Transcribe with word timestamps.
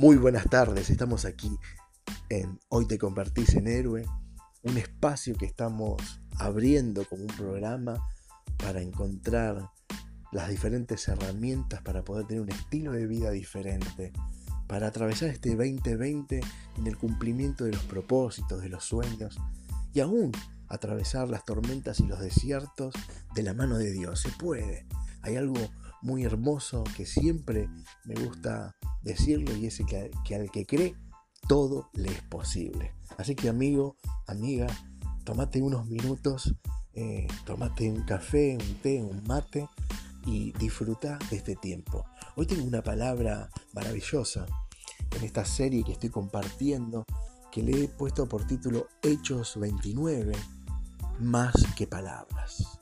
Muy 0.00 0.16
buenas 0.16 0.48
tardes, 0.48 0.88
estamos 0.88 1.26
aquí 1.26 1.58
en 2.30 2.58
Hoy 2.70 2.86
te 2.86 2.96
convertís 2.96 3.54
en 3.56 3.68
héroe, 3.68 4.06
un 4.62 4.78
espacio 4.78 5.36
que 5.36 5.44
estamos 5.44 6.22
abriendo 6.38 7.04
como 7.04 7.24
un 7.24 7.36
programa 7.36 8.02
para 8.56 8.80
encontrar 8.80 9.68
las 10.32 10.48
diferentes 10.48 11.06
herramientas 11.06 11.82
para 11.82 12.02
poder 12.02 12.26
tener 12.26 12.40
un 12.40 12.48
estilo 12.48 12.92
de 12.92 13.06
vida 13.06 13.30
diferente, 13.30 14.14
para 14.66 14.86
atravesar 14.86 15.28
este 15.28 15.50
2020 15.50 16.40
en 16.78 16.86
el 16.86 16.96
cumplimiento 16.96 17.64
de 17.64 17.72
los 17.72 17.82
propósitos, 17.82 18.62
de 18.62 18.70
los 18.70 18.82
sueños 18.82 19.38
y 19.92 20.00
aún 20.00 20.32
atravesar 20.68 21.28
las 21.28 21.44
tormentas 21.44 22.00
y 22.00 22.06
los 22.06 22.20
desiertos 22.20 22.94
de 23.34 23.42
la 23.42 23.52
mano 23.52 23.76
de 23.76 23.92
Dios. 23.92 24.20
Se 24.20 24.30
puede. 24.30 24.86
Hay 25.20 25.36
algo 25.36 25.60
muy 26.02 26.24
hermoso 26.24 26.84
que 26.96 27.06
siempre 27.06 27.68
me 28.04 28.14
gusta 28.14 28.76
decirlo 29.02 29.56
y 29.56 29.66
es 29.66 29.78
que, 29.86 30.10
que 30.24 30.34
al 30.34 30.50
que 30.50 30.66
cree 30.66 30.94
todo 31.48 31.90
le 31.94 32.10
es 32.10 32.22
posible. 32.22 32.94
Así 33.18 33.34
que 33.34 33.48
amigo, 33.48 33.96
amiga, 34.26 34.66
tomate 35.24 35.62
unos 35.62 35.86
minutos, 35.86 36.54
eh, 36.94 37.26
tomate 37.44 37.90
un 37.90 38.02
café, 38.02 38.56
un 38.56 38.74
té, 38.76 39.02
un 39.02 39.22
mate 39.26 39.68
y 40.26 40.52
disfruta 40.52 41.18
de 41.30 41.36
este 41.36 41.56
tiempo. 41.56 42.04
Hoy 42.36 42.46
tengo 42.46 42.64
una 42.64 42.82
palabra 42.82 43.50
maravillosa 43.72 44.46
en 45.16 45.24
esta 45.24 45.44
serie 45.44 45.84
que 45.84 45.92
estoy 45.92 46.10
compartiendo 46.10 47.04
que 47.50 47.62
le 47.62 47.84
he 47.84 47.88
puesto 47.88 48.28
por 48.28 48.46
título 48.46 48.86
Hechos 49.02 49.58
29, 49.58 50.32
más 51.18 51.54
que 51.76 51.86
palabras. 51.86 52.78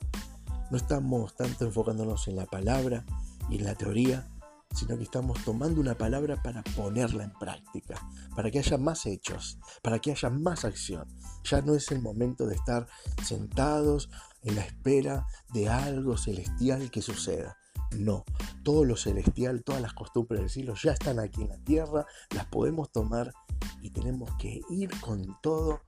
No 0.69 0.77
estamos 0.77 1.35
tanto 1.35 1.65
enfocándonos 1.65 2.27
en 2.27 2.35
la 2.35 2.45
palabra 2.45 3.03
y 3.49 3.57
en 3.57 3.63
la 3.63 3.75
teoría, 3.75 4.27
sino 4.75 4.95
que 4.97 5.03
estamos 5.03 5.43
tomando 5.43 5.81
una 5.81 5.97
palabra 5.97 6.41
para 6.43 6.63
ponerla 6.75 7.23
en 7.23 7.33
práctica, 7.33 7.99
para 8.35 8.51
que 8.51 8.59
haya 8.59 8.77
más 8.77 9.07
hechos, 9.07 9.57
para 9.81 9.97
que 9.97 10.11
haya 10.11 10.29
más 10.29 10.65
acción. 10.65 11.07
Ya 11.43 11.61
no 11.61 11.73
es 11.73 11.91
el 11.91 12.01
momento 12.01 12.45
de 12.45 12.55
estar 12.55 12.87
sentados 13.23 14.09
en 14.43 14.55
la 14.55 14.61
espera 14.61 15.25
de 15.53 15.69
algo 15.69 16.17
celestial 16.17 16.91
que 16.91 17.01
suceda. 17.01 17.57
No, 17.97 18.23
todo 18.63 18.85
lo 18.85 18.95
celestial, 18.95 19.63
todas 19.63 19.81
las 19.81 19.93
costumbres 19.93 20.41
del 20.41 20.49
cielo 20.51 20.75
ya 20.75 20.91
están 20.91 21.19
aquí 21.19 21.41
en 21.41 21.49
la 21.49 21.57
tierra, 21.57 22.05
las 22.35 22.45
podemos 22.45 22.91
tomar 22.91 23.33
y 23.81 23.89
tenemos 23.89 24.29
que 24.37 24.61
ir 24.69 24.91
con 25.01 25.35
todo 25.41 25.81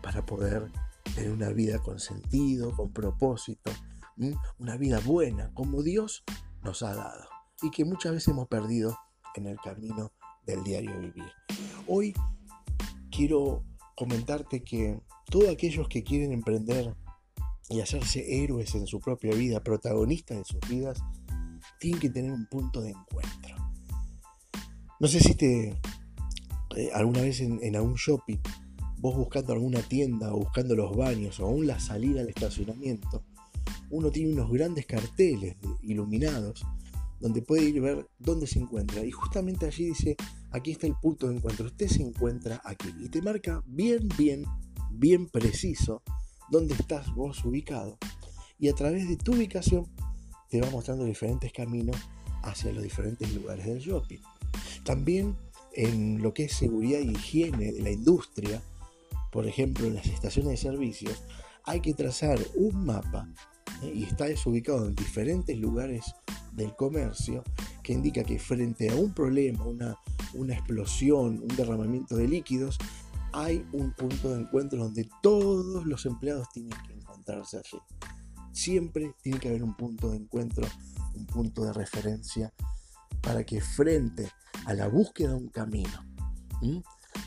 para 0.00 0.24
poder 0.24 0.70
tener 1.16 1.32
una 1.32 1.48
vida 1.48 1.80
con 1.80 1.98
sentido, 1.98 2.72
con 2.76 2.92
propósito, 2.92 3.72
una 4.58 4.76
vida 4.76 5.00
buena, 5.00 5.52
como 5.54 5.82
Dios 5.82 6.24
nos 6.62 6.82
ha 6.82 6.94
dado 6.94 7.28
y 7.62 7.70
que 7.70 7.84
muchas 7.84 8.12
veces 8.12 8.28
hemos 8.28 8.48
perdido 8.48 8.96
en 9.36 9.46
el 9.46 9.56
camino 9.58 10.12
del 10.44 10.62
diario 10.64 10.98
vivir. 10.98 11.30
Hoy 11.86 12.12
quiero 13.10 13.64
comentarte 13.96 14.62
que 14.62 15.00
todos 15.30 15.48
aquellos 15.48 15.88
que 15.88 16.02
quieren 16.02 16.32
emprender 16.32 16.94
y 17.68 17.80
hacerse 17.80 18.42
héroes 18.42 18.74
en 18.74 18.86
su 18.86 19.00
propia 19.00 19.34
vida, 19.34 19.62
protagonistas 19.62 20.38
de 20.38 20.44
sus 20.44 20.60
vidas, 20.68 20.98
tienen 21.78 22.00
que 22.00 22.10
tener 22.10 22.32
un 22.32 22.46
punto 22.46 22.80
de 22.80 22.90
encuentro. 22.90 23.56
No 24.98 25.08
sé 25.08 25.20
si 25.20 25.34
te 25.34 25.80
eh, 26.76 26.90
alguna 26.92 27.22
vez 27.22 27.40
en, 27.40 27.62
en 27.62 27.76
algún 27.76 27.94
shopping, 27.94 28.38
vos 28.98 29.16
buscando 29.16 29.52
alguna 29.52 29.80
tienda 29.82 30.32
o 30.32 30.38
buscando 30.38 30.74
los 30.74 30.96
baños 30.96 31.40
o 31.40 31.46
aún 31.46 31.66
la 31.66 31.80
salida 31.80 32.20
al 32.20 32.28
estacionamiento, 32.28 33.24
uno 33.92 34.10
tiene 34.10 34.32
unos 34.32 34.50
grandes 34.50 34.86
carteles 34.86 35.56
iluminados 35.82 36.64
donde 37.20 37.42
puede 37.42 37.64
ir 37.64 37.78
a 37.78 37.82
ver 37.82 38.08
dónde 38.18 38.46
se 38.46 38.58
encuentra. 38.58 39.04
Y 39.04 39.10
justamente 39.10 39.66
allí 39.66 39.84
dice, 39.84 40.16
aquí 40.50 40.72
está 40.72 40.86
el 40.86 40.96
punto 41.00 41.28
de 41.28 41.36
encuentro. 41.36 41.66
Usted 41.66 41.88
se 41.88 42.02
encuentra 42.02 42.60
aquí. 42.64 42.88
Y 43.00 43.10
te 43.10 43.20
marca 43.20 43.62
bien, 43.66 44.08
bien, 44.16 44.44
bien 44.90 45.28
preciso 45.28 46.02
dónde 46.50 46.74
estás 46.74 47.14
vos 47.14 47.44
ubicado. 47.44 47.98
Y 48.58 48.68
a 48.68 48.74
través 48.74 49.08
de 49.08 49.16
tu 49.16 49.34
ubicación 49.34 49.86
te 50.48 50.60
va 50.60 50.70
mostrando 50.70 51.04
diferentes 51.04 51.52
caminos 51.52 51.96
hacia 52.42 52.72
los 52.72 52.82
diferentes 52.82 53.32
lugares 53.34 53.66
del 53.66 53.78
shopping. 53.78 54.20
También 54.84 55.36
en 55.74 56.22
lo 56.22 56.32
que 56.32 56.44
es 56.44 56.54
seguridad 56.54 57.00
y 57.00 57.10
higiene 57.10 57.72
de 57.72 57.82
la 57.82 57.90
industria, 57.90 58.62
por 59.30 59.46
ejemplo 59.46 59.86
en 59.86 59.94
las 59.94 60.06
estaciones 60.06 60.52
de 60.52 60.56
servicios, 60.56 61.22
hay 61.64 61.80
que 61.80 61.94
trazar 61.94 62.38
un 62.54 62.84
mapa. 62.84 63.28
Y 63.82 64.04
está 64.04 64.26
desubicado 64.26 64.86
en 64.86 64.94
diferentes 64.94 65.58
lugares 65.58 66.14
del 66.52 66.74
comercio 66.76 67.42
que 67.82 67.92
indica 67.92 68.22
que 68.22 68.38
frente 68.38 68.90
a 68.90 68.94
un 68.94 69.12
problema, 69.12 69.64
una, 69.64 69.96
una 70.34 70.54
explosión, 70.54 71.40
un 71.42 71.56
derramamiento 71.56 72.16
de 72.16 72.28
líquidos, 72.28 72.78
hay 73.32 73.66
un 73.72 73.92
punto 73.92 74.34
de 74.34 74.42
encuentro 74.42 74.78
donde 74.78 75.08
todos 75.22 75.86
los 75.86 76.06
empleados 76.06 76.48
tienen 76.52 76.78
que 76.86 76.92
encontrarse 76.92 77.58
allí. 77.58 77.78
Siempre 78.52 79.14
tiene 79.22 79.40
que 79.40 79.48
haber 79.48 79.64
un 79.64 79.74
punto 79.74 80.10
de 80.10 80.18
encuentro, 80.18 80.66
un 81.14 81.26
punto 81.26 81.64
de 81.64 81.72
referencia 81.72 82.52
para 83.22 83.44
que 83.44 83.60
frente 83.60 84.28
a 84.66 84.74
la 84.74 84.88
búsqueda 84.88 85.30
de 85.30 85.36
un 85.36 85.48
camino, 85.48 86.04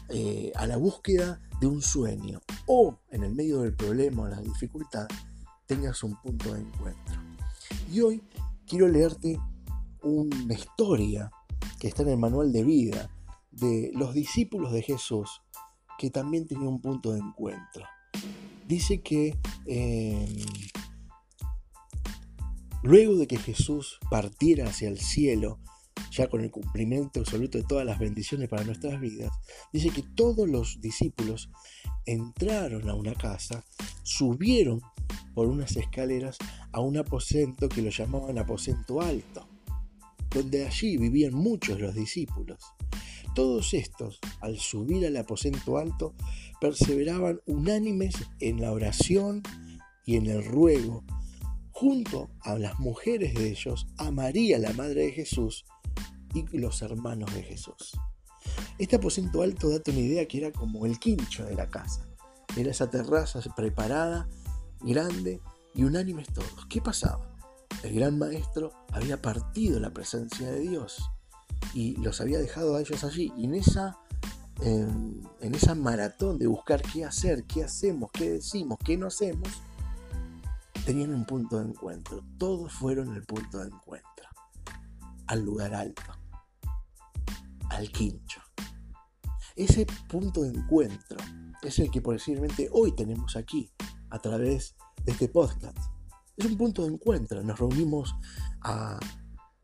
eh, 0.09 0.51
a 0.55 0.67
la 0.67 0.77
búsqueda 0.77 1.41
de 1.59 1.67
un 1.67 1.81
sueño 1.81 2.41
o 2.67 2.99
en 3.09 3.23
el 3.23 3.33
medio 3.33 3.61
del 3.61 3.73
problema 3.73 4.23
o 4.23 4.27
la 4.27 4.41
dificultad, 4.41 5.07
tengas 5.65 6.03
un 6.03 6.15
punto 6.21 6.53
de 6.53 6.61
encuentro. 6.61 7.15
Y 7.91 8.01
hoy 8.01 8.23
quiero 8.67 8.87
leerte 8.87 9.39
una 10.01 10.53
historia 10.53 11.31
que 11.79 11.87
está 11.87 12.03
en 12.03 12.09
el 12.09 12.17
manual 12.17 12.51
de 12.51 12.63
vida 12.63 13.09
de 13.51 13.91
los 13.93 14.13
discípulos 14.13 14.71
de 14.73 14.81
Jesús 14.81 15.41
que 15.97 16.09
también 16.09 16.47
tenían 16.47 16.67
un 16.67 16.81
punto 16.81 17.13
de 17.13 17.19
encuentro. 17.19 17.85
Dice 18.67 19.01
que 19.01 19.37
em, 19.65 20.43
luego 22.83 23.15
de 23.15 23.27
que 23.27 23.37
Jesús 23.37 23.99
partiera 24.09 24.67
hacia 24.67 24.89
el 24.89 24.99
cielo, 24.99 25.59
ya 26.11 26.27
con 26.27 26.41
el 26.41 26.51
cumplimiento 26.51 27.19
absoluto 27.19 27.57
de 27.57 27.63
todas 27.63 27.85
las 27.85 27.99
bendiciones 27.99 28.49
para 28.49 28.63
nuestras 28.63 28.99
vidas, 28.99 29.31
dice 29.71 29.89
que 29.89 30.03
todos 30.03 30.49
los 30.49 30.81
discípulos 30.81 31.49
entraron 32.05 32.89
a 32.89 32.95
una 32.95 33.13
casa, 33.13 33.63
subieron 34.03 34.81
por 35.33 35.47
unas 35.47 35.75
escaleras 35.75 36.37
a 36.71 36.79
un 36.79 36.97
aposento 36.97 37.69
que 37.69 37.81
lo 37.81 37.89
llamaban 37.89 38.37
aposento 38.37 39.01
alto, 39.01 39.47
donde 40.29 40.65
allí 40.65 40.97
vivían 40.97 41.33
muchos 41.33 41.79
los 41.79 41.95
discípulos. 41.95 42.59
Todos 43.33 43.73
estos, 43.73 44.19
al 44.39 44.57
subir 44.57 45.05
al 45.05 45.17
aposento 45.17 45.77
alto, 45.77 46.13
perseveraban 46.61 47.41
unánimes 47.45 48.15
en 48.39 48.61
la 48.61 48.71
oración 48.71 49.43
y 50.05 50.15
en 50.15 50.27
el 50.27 50.45
ruego, 50.45 51.03
junto 51.71 52.29
a 52.41 52.57
las 52.57 52.79
mujeres 52.79 53.33
de 53.33 53.49
ellos, 53.49 53.87
a 53.97 54.11
María, 54.11 54.57
la 54.59 54.71
Madre 54.73 55.03
de 55.03 55.11
Jesús, 55.11 55.65
y 56.33 56.57
los 56.57 56.81
hermanos 56.81 57.33
de 57.33 57.43
Jesús. 57.43 57.91
Este 58.77 58.97
aposento 58.97 59.41
alto, 59.41 59.69
date 59.69 59.91
una 59.91 60.01
idea 60.01 60.27
que 60.27 60.37
era 60.37 60.51
como 60.51 60.85
el 60.85 60.99
quincho 60.99 61.45
de 61.45 61.55
la 61.55 61.69
casa. 61.69 62.07
Era 62.57 62.71
esa 62.71 62.89
terraza 62.89 63.39
preparada 63.55 64.27
grande 64.81 65.41
y 65.73 65.83
unánimes 65.83 66.27
todos. 66.33 66.65
¿Qué 66.69 66.81
pasaba? 66.81 67.35
El 67.83 67.95
gran 67.95 68.17
maestro 68.17 68.71
había 68.91 69.21
partido 69.21 69.79
la 69.79 69.91
presencia 69.91 70.49
de 70.49 70.59
Dios 70.61 71.09
y 71.73 71.97
los 71.97 72.21
había 72.21 72.39
dejado 72.39 72.75
a 72.75 72.81
ellos 72.81 73.03
allí. 73.03 73.31
Y 73.37 73.45
en 73.45 73.55
esa, 73.55 73.97
en, 74.61 75.27
esa 75.41 75.75
maratón 75.75 76.39
de 76.39 76.47
buscar 76.47 76.81
qué 76.81 77.05
hacer, 77.05 77.43
qué 77.45 77.63
hacemos, 77.63 78.09
qué 78.11 78.31
decimos, 78.31 78.79
qué 78.83 78.97
no 78.97 79.07
hacemos, 79.07 79.49
tenían 80.85 81.13
un 81.13 81.25
punto 81.25 81.59
de 81.59 81.69
encuentro. 81.69 82.23
Todos 82.37 82.71
fueron 82.71 83.13
el 83.15 83.23
punto 83.23 83.59
de 83.59 83.67
encuentro. 83.67 84.29
Al 85.27 85.43
lugar 85.43 85.73
alto. 85.73 86.01
Al 87.69 87.91
quincho. 87.91 88.41
Ese 89.55 89.85
punto 90.07 90.41
de 90.41 90.49
encuentro 90.49 91.17
es 91.61 91.79
el 91.79 91.89
que 91.89 92.01
posiblemente 92.01 92.69
hoy 92.71 92.93
tenemos 92.93 93.35
aquí 93.35 93.71
a 94.15 94.19
través 94.19 94.75
de 95.03 95.11
este 95.11 95.27
podcast. 95.27 95.77
Es 96.37 96.45
un 96.45 96.57
punto 96.57 96.83
de 96.83 96.93
encuentro. 96.93 97.43
Nos 97.43 97.59
reunimos 97.59 98.15
a, 98.61 98.97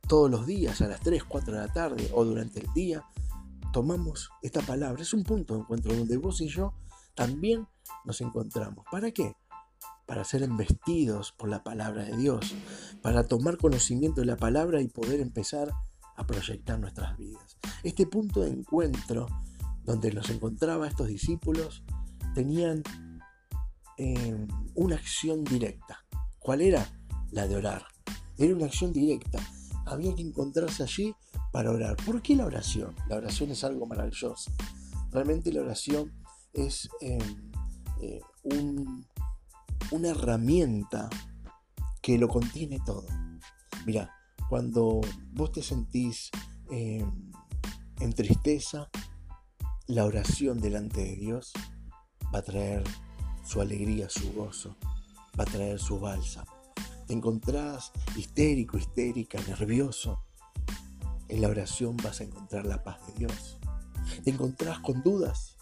todos 0.07 0.29
los 0.29 0.45
días 0.45 0.81
a 0.81 0.87
las 0.87 0.99
3, 0.99 1.23
4 1.23 1.53
de 1.53 1.59
la 1.59 1.71
tarde 1.71 2.11
o 2.13 2.25
durante 2.25 2.59
el 2.59 2.71
día. 2.73 3.05
Tomamos 3.71 4.29
esta 4.41 4.61
palabra. 4.61 5.01
Es 5.01 5.13
un 5.13 5.23
punto 5.23 5.53
de 5.53 5.61
encuentro 5.61 5.95
donde 5.95 6.17
vos 6.17 6.41
y 6.41 6.49
yo 6.49 6.73
también 7.15 7.65
nos 8.03 8.19
encontramos. 8.19 8.85
¿Para 8.91 9.11
qué? 9.11 9.37
Para 10.05 10.25
ser 10.25 10.43
embestidos 10.43 11.31
por 11.31 11.47
la 11.47 11.63
palabra 11.63 12.03
de 12.03 12.17
Dios. 12.17 12.53
Para 13.01 13.23
tomar 13.23 13.55
conocimiento 13.55 14.19
de 14.19 14.27
la 14.27 14.35
palabra 14.35 14.81
y 14.81 14.89
poder 14.89 15.21
empezar 15.21 15.71
a 16.17 16.27
proyectar 16.27 16.77
nuestras 16.77 17.17
vidas. 17.17 17.57
Este 17.83 18.05
punto 18.05 18.41
de 18.41 18.49
encuentro 18.49 19.27
donde 19.85 20.11
los 20.11 20.29
encontraba 20.29 20.89
estos 20.89 21.07
discípulos 21.07 21.83
tenían 22.35 22.83
una 24.75 24.95
acción 24.95 25.43
directa. 25.43 26.05
¿Cuál 26.39 26.61
era? 26.61 26.87
La 27.31 27.47
de 27.47 27.55
orar. 27.55 27.85
Era 28.37 28.55
una 28.55 28.65
acción 28.65 28.91
directa. 28.91 29.39
Había 29.85 30.15
que 30.15 30.21
encontrarse 30.21 30.83
allí 30.83 31.13
para 31.51 31.71
orar. 31.71 31.97
¿Por 31.97 32.21
qué 32.21 32.35
la 32.35 32.45
oración? 32.45 32.95
La 33.07 33.17
oración 33.17 33.51
es 33.51 33.63
algo 33.63 33.85
maravilloso. 33.85 34.51
Realmente 35.11 35.51
la 35.51 35.61
oración 35.61 36.11
es 36.53 36.89
em, 37.01 37.51
eh, 38.01 38.21
una 39.91 40.09
herramienta 40.09 41.09
que 42.01 42.17
lo 42.17 42.27
contiene 42.27 42.79
todo. 42.85 43.05
Mira, 43.85 44.13
cuando 44.49 45.01
vos 45.31 45.51
te 45.51 45.61
sentís 45.61 46.31
em, 46.69 47.31
en 47.99 48.13
tristeza, 48.13 48.89
la 49.87 50.05
oración 50.05 50.59
delante 50.59 51.03
de 51.03 51.15
Dios 51.15 51.53
va 52.33 52.39
a 52.39 52.43
traer 52.43 52.83
su 53.43 53.61
alegría, 53.61 54.09
su 54.09 54.31
gozo, 54.33 54.75
va 55.39 55.43
a 55.43 55.47
traer 55.47 55.79
su 55.79 55.99
balsa. 55.99 56.45
Te 57.07 57.13
encontrás 57.13 57.91
histérico, 58.15 58.77
histérica, 58.77 59.39
nervioso. 59.47 60.23
En 61.27 61.41
la 61.41 61.47
oración 61.47 61.97
vas 61.97 62.21
a 62.21 62.23
encontrar 62.23 62.65
la 62.65 62.83
paz 62.83 63.05
de 63.07 63.13
Dios. 63.13 63.57
Te 64.23 64.31
encontrás 64.31 64.79
con 64.79 65.01
dudas. 65.01 65.57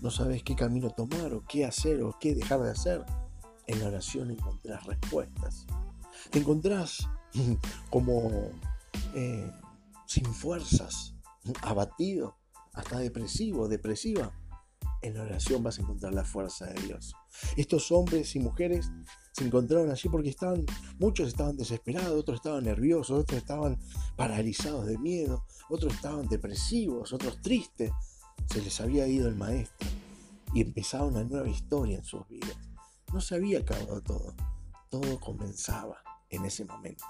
No 0.00 0.10
sabes 0.10 0.42
qué 0.42 0.54
camino 0.54 0.90
tomar 0.90 1.32
o 1.34 1.44
qué 1.48 1.64
hacer 1.64 2.02
o 2.02 2.16
qué 2.20 2.34
dejar 2.34 2.60
de 2.60 2.70
hacer. 2.70 3.04
En 3.66 3.80
la 3.80 3.86
oración 3.86 4.30
encontrás 4.30 4.84
respuestas. 4.84 5.66
Te 6.30 6.40
encontrás 6.40 7.08
como 7.90 8.50
eh, 9.14 9.50
sin 10.06 10.24
fuerzas, 10.26 11.14
abatido, 11.62 12.36
hasta 12.72 12.98
depresivo, 12.98 13.68
depresiva. 13.68 14.32
En 15.02 15.14
la 15.14 15.22
oración 15.22 15.64
vas 15.64 15.78
a 15.78 15.82
encontrar 15.82 16.14
la 16.14 16.24
fuerza 16.24 16.66
de 16.66 16.80
Dios. 16.82 17.14
Estos 17.56 17.90
hombres 17.90 18.36
y 18.36 18.38
mujeres 18.38 18.90
se 19.32 19.44
encontraron 19.44 19.90
allí 19.90 20.08
porque 20.08 20.28
estaban, 20.28 20.64
muchos 21.00 21.28
estaban 21.28 21.56
desesperados, 21.56 22.12
otros 22.12 22.36
estaban 22.36 22.62
nerviosos, 22.62 23.22
otros 23.22 23.38
estaban 23.38 23.78
paralizados 24.16 24.86
de 24.86 24.98
miedo, 24.98 25.44
otros 25.68 25.94
estaban 25.94 26.28
depresivos, 26.28 27.12
otros 27.12 27.42
tristes. 27.42 27.90
Se 28.46 28.62
les 28.62 28.80
había 28.80 29.06
ido 29.08 29.28
el 29.28 29.34
maestro 29.34 29.88
y 30.54 30.60
empezaba 30.60 31.06
una 31.06 31.24
nueva 31.24 31.48
historia 31.48 31.98
en 31.98 32.04
sus 32.04 32.26
vidas. 32.28 32.56
No 33.12 33.20
se 33.20 33.34
había 33.34 33.58
acabado 33.58 34.00
todo, 34.02 34.34
todo 34.88 35.18
comenzaba 35.18 35.96
en 36.30 36.44
ese 36.44 36.64
momento. 36.64 37.04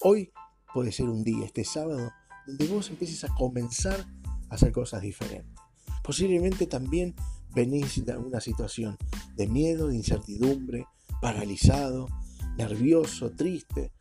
Hoy 0.00 0.32
puede 0.74 0.90
ser 0.90 1.08
un 1.08 1.22
día, 1.22 1.46
este 1.46 1.64
sábado, 1.64 2.10
donde 2.46 2.66
vos 2.66 2.90
empieces 2.90 3.22
a 3.24 3.34
comenzar 3.34 4.06
a 4.50 4.54
hacer 4.54 4.72
cosas 4.72 5.02
diferentes. 5.02 5.67
Posiblemente 6.08 6.66
también 6.66 7.14
venís 7.54 8.02
de 8.02 8.12
alguna 8.12 8.40
situación 8.40 8.96
de 9.36 9.46
miedo, 9.46 9.88
de 9.88 9.96
incertidumbre, 9.96 10.86
paralizado, 11.20 12.08
nervioso, 12.56 13.30
triste, 13.32 13.92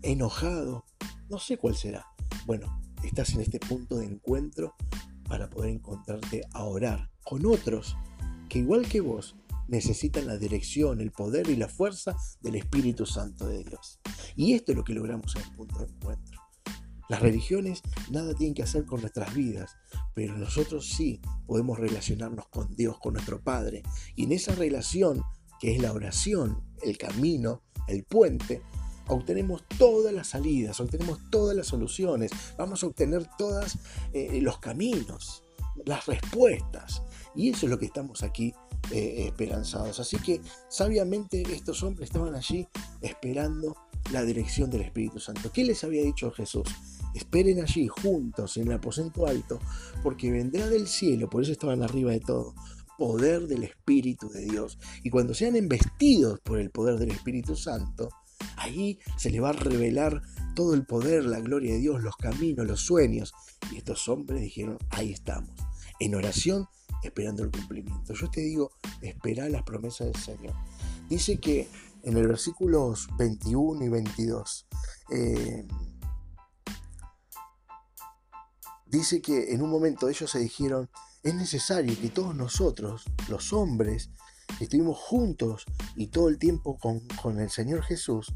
enojado, 0.00 0.86
no 1.28 1.38
sé 1.38 1.58
cuál 1.58 1.76
será. 1.76 2.06
Bueno, 2.46 2.80
estás 3.04 3.34
en 3.34 3.42
este 3.42 3.60
punto 3.60 3.98
de 3.98 4.06
encuentro 4.06 4.74
para 5.28 5.50
poder 5.50 5.68
encontrarte 5.68 6.40
a 6.54 6.64
orar 6.64 7.10
con 7.24 7.44
otros 7.44 7.94
que 8.48 8.60
igual 8.60 8.88
que 8.88 9.02
vos 9.02 9.36
necesitan 9.68 10.26
la 10.26 10.38
dirección, 10.38 11.02
el 11.02 11.12
poder 11.12 11.50
y 11.50 11.56
la 11.56 11.68
fuerza 11.68 12.16
del 12.40 12.54
Espíritu 12.54 13.04
Santo 13.04 13.46
de 13.46 13.64
Dios. 13.64 14.00
Y 14.34 14.54
esto 14.54 14.72
es 14.72 14.78
lo 14.78 14.84
que 14.84 14.94
logramos 14.94 15.36
en 15.36 15.42
el 15.42 15.50
punto 15.50 15.78
de 15.80 15.92
encuentro. 15.92 16.33
Las 17.14 17.22
religiones 17.22 17.80
nada 18.10 18.34
tienen 18.34 18.54
que 18.54 18.64
hacer 18.64 18.86
con 18.86 19.00
nuestras 19.00 19.32
vidas, 19.32 19.76
pero 20.14 20.36
nosotros 20.36 20.88
sí 20.88 21.20
podemos 21.46 21.78
relacionarnos 21.78 22.48
con 22.48 22.74
Dios, 22.74 22.98
con 22.98 23.12
nuestro 23.14 23.40
Padre. 23.40 23.84
Y 24.16 24.24
en 24.24 24.32
esa 24.32 24.52
relación 24.56 25.22
que 25.60 25.76
es 25.76 25.80
la 25.80 25.92
oración, 25.92 26.60
el 26.82 26.98
camino, 26.98 27.62
el 27.86 28.02
puente, 28.02 28.62
obtenemos 29.06 29.62
todas 29.78 30.12
las 30.12 30.26
salidas, 30.26 30.80
obtenemos 30.80 31.20
todas 31.30 31.56
las 31.56 31.68
soluciones, 31.68 32.32
vamos 32.58 32.82
a 32.82 32.88
obtener 32.88 33.28
todos 33.38 33.78
eh, 34.12 34.40
los 34.42 34.58
caminos, 34.58 35.44
las 35.86 36.06
respuestas. 36.06 37.00
Y 37.36 37.50
eso 37.50 37.66
es 37.66 37.70
lo 37.70 37.78
que 37.78 37.86
estamos 37.86 38.24
aquí 38.24 38.52
eh, 38.90 39.26
esperanzados. 39.28 40.00
Así 40.00 40.16
que 40.16 40.40
sabiamente 40.68 41.42
estos 41.42 41.84
hombres 41.84 42.10
estaban 42.10 42.34
allí 42.34 42.66
esperando 43.02 43.76
la 44.12 44.22
dirección 44.24 44.70
del 44.70 44.82
Espíritu 44.82 45.18
Santo. 45.18 45.50
¿Qué 45.52 45.64
les 45.64 45.82
había 45.84 46.02
dicho 46.02 46.30
Jesús? 46.30 46.68
Esperen 47.14 47.60
allí 47.60 47.88
juntos 47.88 48.56
en 48.56 48.68
el 48.68 48.74
aposento 48.74 49.26
alto, 49.26 49.60
porque 50.02 50.30
vendrá 50.30 50.68
del 50.68 50.86
cielo, 50.88 51.30
por 51.30 51.42
eso 51.42 51.52
estaban 51.52 51.82
arriba 51.82 52.12
de 52.12 52.20
todo, 52.20 52.54
poder 52.98 53.46
del 53.46 53.64
Espíritu 53.64 54.28
de 54.28 54.44
Dios. 54.44 54.78
Y 55.02 55.10
cuando 55.10 55.34
sean 55.34 55.56
embestidos 55.56 56.40
por 56.40 56.58
el 56.58 56.70
poder 56.70 56.98
del 56.98 57.10
Espíritu 57.10 57.56
Santo, 57.56 58.08
ahí 58.56 58.98
se 59.16 59.30
le 59.30 59.40
va 59.40 59.50
a 59.50 59.52
revelar 59.52 60.22
todo 60.54 60.74
el 60.74 60.84
poder, 60.84 61.24
la 61.24 61.40
gloria 61.40 61.74
de 61.74 61.80
Dios, 61.80 62.02
los 62.02 62.16
caminos, 62.16 62.66
los 62.66 62.80
sueños. 62.80 63.32
Y 63.72 63.76
estos 63.76 64.08
hombres 64.08 64.40
dijeron, 64.40 64.78
ahí 64.90 65.12
estamos, 65.12 65.54
en 66.00 66.14
oración, 66.14 66.66
esperando 67.02 67.42
el 67.42 67.50
cumplimiento. 67.50 68.14
Yo 68.14 68.30
te 68.30 68.40
digo, 68.40 68.70
espera 69.02 69.48
las 69.48 69.62
promesas 69.62 70.12
del 70.12 70.22
Señor. 70.22 70.54
Dice 71.08 71.38
que 71.38 71.68
en 72.04 72.16
el 72.16 72.28
versículos 72.28 73.08
21 73.18 73.84
y 73.84 73.88
22, 73.88 74.66
eh, 75.10 75.66
dice 78.86 79.22
que 79.22 79.52
en 79.52 79.62
un 79.62 79.70
momento 79.70 80.08
ellos 80.08 80.30
se 80.30 80.38
dijeron, 80.38 80.90
es 81.22 81.34
necesario 81.34 81.98
que 81.98 82.10
todos 82.10 82.34
nosotros, 82.34 83.04
los 83.28 83.52
hombres, 83.52 84.10
que 84.58 84.64
estuvimos 84.64 84.98
juntos 84.98 85.64
y 85.96 86.08
todo 86.08 86.28
el 86.28 86.38
tiempo 86.38 86.78
con, 86.78 87.40
el 87.40 87.50
Señor 87.50 87.82
Jesús, 87.82 88.34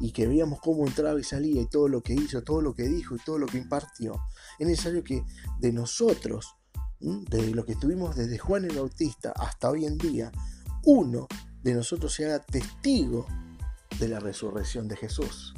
y 0.00 0.12
que 0.12 0.26
veíamos 0.26 0.60
cómo 0.60 0.86
entraba 0.86 1.20
y 1.20 1.24
salía 1.24 1.60
y 1.60 1.66
todo 1.66 1.88
lo 1.88 2.02
que 2.02 2.14
hizo, 2.14 2.42
todo 2.42 2.62
lo 2.62 2.74
que 2.74 2.88
dijo 2.88 3.14
y 3.16 3.18
todo 3.18 3.38
lo 3.38 3.46
que 3.46 3.58
impartió, 3.58 4.18
es 4.58 4.66
necesario 4.66 5.04
que 5.04 5.22
de 5.58 5.72
nosotros, 5.72 6.56
de 7.00 7.50
lo 7.50 7.66
que 7.66 7.72
estuvimos 7.72 8.16
desde 8.16 8.38
Juan 8.38 8.64
el 8.64 8.76
Bautista 8.76 9.32
hasta 9.36 9.68
hoy 9.68 9.84
en 9.84 9.98
día, 9.98 10.32
uno 10.84 11.28
de 11.62 11.74
nosotros 11.74 12.12
se 12.12 12.26
haga 12.26 12.40
testigo 12.40 13.26
de 13.98 14.08
la 14.08 14.20
resurrección 14.20 14.88
de 14.88 14.96
Jesús. 14.96 15.54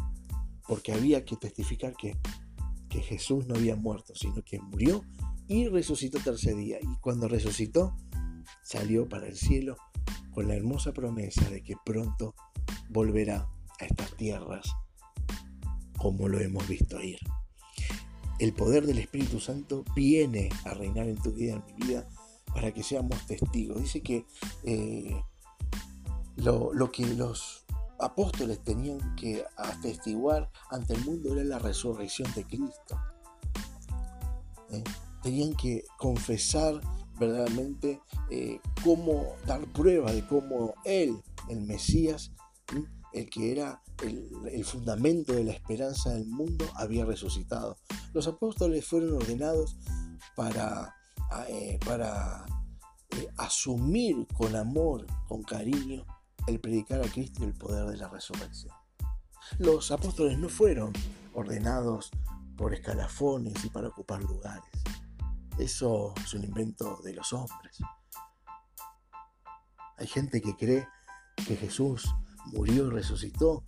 Porque 0.66 0.92
había 0.92 1.24
que 1.24 1.36
testificar 1.36 1.94
que, 1.94 2.16
que 2.88 3.00
Jesús 3.00 3.46
no 3.46 3.56
había 3.56 3.76
muerto, 3.76 4.14
sino 4.14 4.42
que 4.42 4.60
murió 4.60 5.04
y 5.48 5.68
resucitó 5.68 6.18
tercer 6.18 6.56
día. 6.56 6.78
Y 6.80 6.96
cuando 7.00 7.28
resucitó, 7.28 7.96
salió 8.62 9.08
para 9.08 9.26
el 9.26 9.36
cielo 9.36 9.76
con 10.32 10.48
la 10.48 10.54
hermosa 10.54 10.92
promesa 10.92 11.48
de 11.50 11.62
que 11.62 11.74
pronto 11.84 12.34
volverá 12.88 13.48
a 13.80 13.84
estas 13.84 14.16
tierras 14.16 14.66
como 15.98 16.28
lo 16.28 16.40
hemos 16.40 16.66
visto 16.66 17.00
ir. 17.00 17.18
El 18.40 18.52
poder 18.54 18.86
del 18.86 18.98
Espíritu 18.98 19.38
Santo 19.38 19.84
viene 19.94 20.48
a 20.64 20.74
reinar 20.74 21.08
en 21.08 21.16
tu 21.16 21.32
vida, 21.32 21.54
en 21.54 21.64
mi 21.64 21.86
vida, 21.86 22.08
para 22.52 22.72
que 22.72 22.82
seamos 22.82 23.24
testigos. 23.26 23.80
Dice 23.80 24.00
que 24.00 24.26
eh, 24.64 25.22
lo, 26.42 26.72
lo, 26.72 26.90
que 26.90 27.06
los 27.06 27.64
apóstoles 27.98 28.62
tenían 28.62 29.14
que 29.16 29.44
atestiguar 29.56 30.50
ante 30.70 30.94
el 30.94 31.04
mundo 31.04 31.32
era 31.32 31.44
la 31.44 31.58
resurrección 31.58 32.32
de 32.34 32.44
Cristo. 32.44 33.00
¿Eh? 34.70 34.84
tenían 35.22 35.54
que 35.54 35.84
confesar 35.98 36.80
verdaderamente 37.18 38.00
eh, 38.30 38.60
cómo 38.82 39.36
dar 39.46 39.64
prueba 39.72 40.12
de 40.12 40.26
cómo 40.26 40.74
Él, 40.84 41.22
el 41.48 41.62
Mesías, 41.62 42.32
el 43.12 43.30
que 43.30 43.52
era 43.52 43.82
el, 44.02 44.64
fundamento 44.64 45.32
de 45.32 45.44
la 45.44 45.52
esperanza 45.52 46.10
del 46.10 46.26
mundo, 46.26 46.66
había 46.74 47.04
resucitado. 47.04 47.76
Los 48.12 48.26
apóstoles 48.26 48.84
fueron 48.86 49.14
ordenados 49.14 49.76
para, 50.34 50.94
eh, 51.48 51.78
para 51.86 52.44
asumir 53.36 54.26
con 54.36 54.56
amor, 54.56 55.06
con 55.28 55.42
cariño, 55.42 56.04
el 56.46 56.60
predicar 56.60 57.00
a 57.00 57.08
Cristo 57.08 57.44
el 57.44 57.54
poder 57.54 57.86
de 57.86 57.96
la 57.96 58.08
resurrección. 58.08 58.74
Los 59.58 59.90
apóstoles 59.90 60.38
no 60.38 60.48
fueron 60.48 60.92
ordenados 61.34 62.10
por 62.56 62.74
escalafones 62.74 63.64
y 63.64 63.70
para 63.70 63.88
ocupar 63.88 64.22
lugares. 64.22 64.70
Eso 65.58 66.14
es 66.22 66.34
un 66.34 66.44
invento 66.44 67.00
de 67.02 67.14
los 67.14 67.32
hombres. 67.32 67.78
Hay 69.98 70.06
gente 70.06 70.40
que 70.40 70.56
cree 70.56 70.88
que 71.46 71.56
Jesús 71.56 72.14
murió 72.46 72.86
y 72.86 72.90
resucitó 72.90 73.64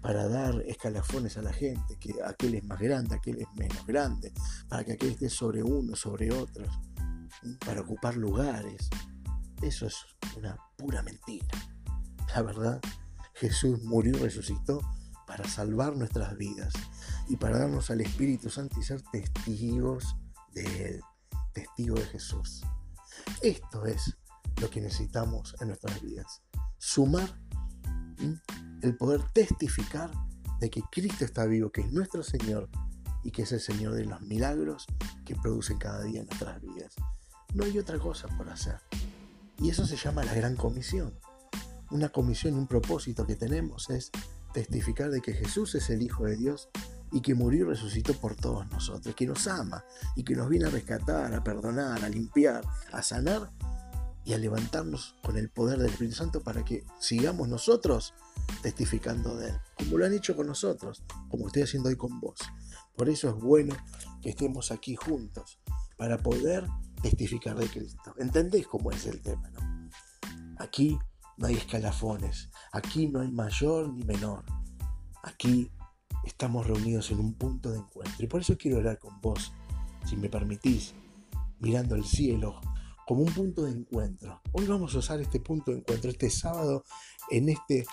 para 0.00 0.28
dar 0.28 0.60
escalafones 0.66 1.36
a 1.36 1.42
la 1.42 1.52
gente, 1.52 1.96
que 1.98 2.14
aquel 2.24 2.56
es 2.56 2.64
más 2.64 2.78
grande, 2.78 3.14
aquel 3.14 3.40
es 3.40 3.48
menos 3.54 3.86
grande, 3.86 4.32
para 4.68 4.84
que 4.84 4.92
aquel 4.92 5.10
esté 5.10 5.30
sobre 5.30 5.62
uno, 5.62 5.96
sobre 5.96 6.32
otros, 6.32 6.68
para 7.64 7.80
ocupar 7.80 8.16
lugares. 8.16 8.90
Eso 9.60 9.86
es 9.86 10.04
una 10.36 10.56
pura 10.76 11.02
mentira. 11.02 11.46
La 12.34 12.42
verdad, 12.42 12.80
Jesús 13.34 13.82
murió 13.82 14.16
y 14.16 14.20
resucitó 14.20 14.80
para 15.26 15.48
salvar 15.48 15.96
nuestras 15.96 16.36
vidas 16.36 16.72
y 17.28 17.36
para 17.36 17.58
darnos 17.58 17.90
al 17.90 18.00
Espíritu 18.00 18.50
Santo 18.50 18.78
y 18.80 18.82
ser 18.82 19.02
testigos 19.12 20.16
de 20.52 20.88
Él 20.88 21.02
testigo 21.52 21.96
de 21.96 22.04
Jesús. 22.06 22.62
Esto 23.42 23.86
es 23.86 24.16
lo 24.60 24.70
que 24.70 24.80
necesitamos 24.80 25.54
en 25.60 25.68
nuestras 25.68 26.00
vidas. 26.02 26.42
Sumar 26.78 27.38
el 28.82 28.96
poder 28.96 29.22
testificar 29.32 30.10
de 30.60 30.70
que 30.70 30.82
Cristo 30.90 31.24
está 31.24 31.44
vivo, 31.46 31.70
que 31.70 31.80
es 31.82 31.92
nuestro 31.92 32.22
Señor 32.22 32.68
y 33.24 33.30
que 33.30 33.42
es 33.42 33.52
el 33.52 33.60
Señor 33.60 33.94
de 33.94 34.04
los 34.04 34.20
milagros 34.22 34.86
que 35.24 35.34
producen 35.36 35.78
cada 35.78 36.02
día 36.02 36.20
en 36.20 36.26
nuestras 36.26 36.60
vidas. 36.60 36.94
No 37.54 37.64
hay 37.64 37.78
otra 37.78 37.98
cosa 37.98 38.28
por 38.36 38.48
hacer. 38.48 38.78
Y 39.58 39.70
eso 39.70 39.86
se 39.86 39.96
llama 39.96 40.24
la 40.24 40.34
gran 40.34 40.56
comisión. 40.56 41.12
Una 41.92 42.08
comisión 42.08 42.54
y 42.54 42.58
un 42.58 42.66
propósito 42.66 43.26
que 43.26 43.36
tenemos 43.36 43.90
es 43.90 44.10
testificar 44.52 45.10
de 45.10 45.20
que 45.20 45.34
Jesús 45.34 45.74
es 45.74 45.90
el 45.90 46.02
Hijo 46.02 46.24
de 46.24 46.36
Dios 46.36 46.70
y 47.12 47.20
que 47.20 47.34
murió 47.34 47.66
y 47.66 47.68
resucitó 47.68 48.14
por 48.14 48.34
todos 48.34 48.66
nosotros, 48.70 49.14
que 49.14 49.26
nos 49.26 49.46
ama 49.46 49.84
y 50.16 50.24
que 50.24 50.34
nos 50.34 50.48
viene 50.48 50.66
a 50.66 50.70
rescatar, 50.70 51.34
a 51.34 51.44
perdonar, 51.44 52.02
a 52.02 52.08
limpiar, 52.08 52.64
a 52.92 53.02
sanar 53.02 53.52
y 54.24 54.32
a 54.32 54.38
levantarnos 54.38 55.16
con 55.22 55.36
el 55.36 55.50
poder 55.50 55.78
del 55.78 55.90
Espíritu 55.90 56.16
Santo 56.16 56.42
para 56.42 56.64
que 56.64 56.84
sigamos 56.98 57.48
nosotros 57.48 58.14
testificando 58.62 59.36
de 59.36 59.50
Él, 59.50 59.60
como 59.76 59.98
lo 59.98 60.06
han 60.06 60.14
hecho 60.14 60.34
con 60.34 60.46
nosotros, 60.46 61.02
como 61.28 61.46
estoy 61.46 61.62
haciendo 61.62 61.90
hoy 61.90 61.96
con 61.96 62.20
vos. 62.20 62.38
Por 62.96 63.10
eso 63.10 63.28
es 63.28 63.34
bueno 63.34 63.76
que 64.22 64.30
estemos 64.30 64.72
aquí 64.72 64.96
juntos, 64.96 65.58
para 65.98 66.18
poder 66.18 66.66
testificar 67.02 67.56
de 67.56 67.68
Cristo. 67.68 68.14
¿Entendés 68.18 68.66
cómo 68.66 68.90
es 68.90 69.06
el 69.06 69.20
tema? 69.20 69.50
No? 69.50 69.90
Aquí 70.58 70.98
no 71.36 71.46
hay 71.46 71.54
escalafones, 71.54 72.50
aquí 72.72 73.08
no 73.08 73.20
hay 73.20 73.30
mayor 73.30 73.92
ni 73.92 74.04
menor, 74.04 74.44
aquí 75.22 75.70
estamos 76.24 76.66
reunidos 76.66 77.10
en 77.10 77.20
un 77.20 77.34
punto 77.34 77.70
de 77.70 77.78
encuentro. 77.78 78.24
Y 78.24 78.28
por 78.28 78.40
eso 78.40 78.56
quiero 78.56 78.78
hablar 78.78 78.98
con 78.98 79.20
vos, 79.20 79.52
si 80.04 80.16
me 80.16 80.28
permitís, 80.28 80.94
mirando 81.58 81.94
el 81.94 82.04
cielo, 82.04 82.60
como 83.06 83.22
un 83.22 83.32
punto 83.32 83.64
de 83.64 83.72
encuentro. 83.72 84.40
Hoy 84.52 84.66
vamos 84.66 84.94
a 84.94 84.98
usar 84.98 85.20
este 85.20 85.40
punto 85.40 85.72
de 85.72 85.78
encuentro, 85.78 86.10
este 86.10 86.30
sábado, 86.30 86.84
en 87.30 87.48
este 87.48 87.84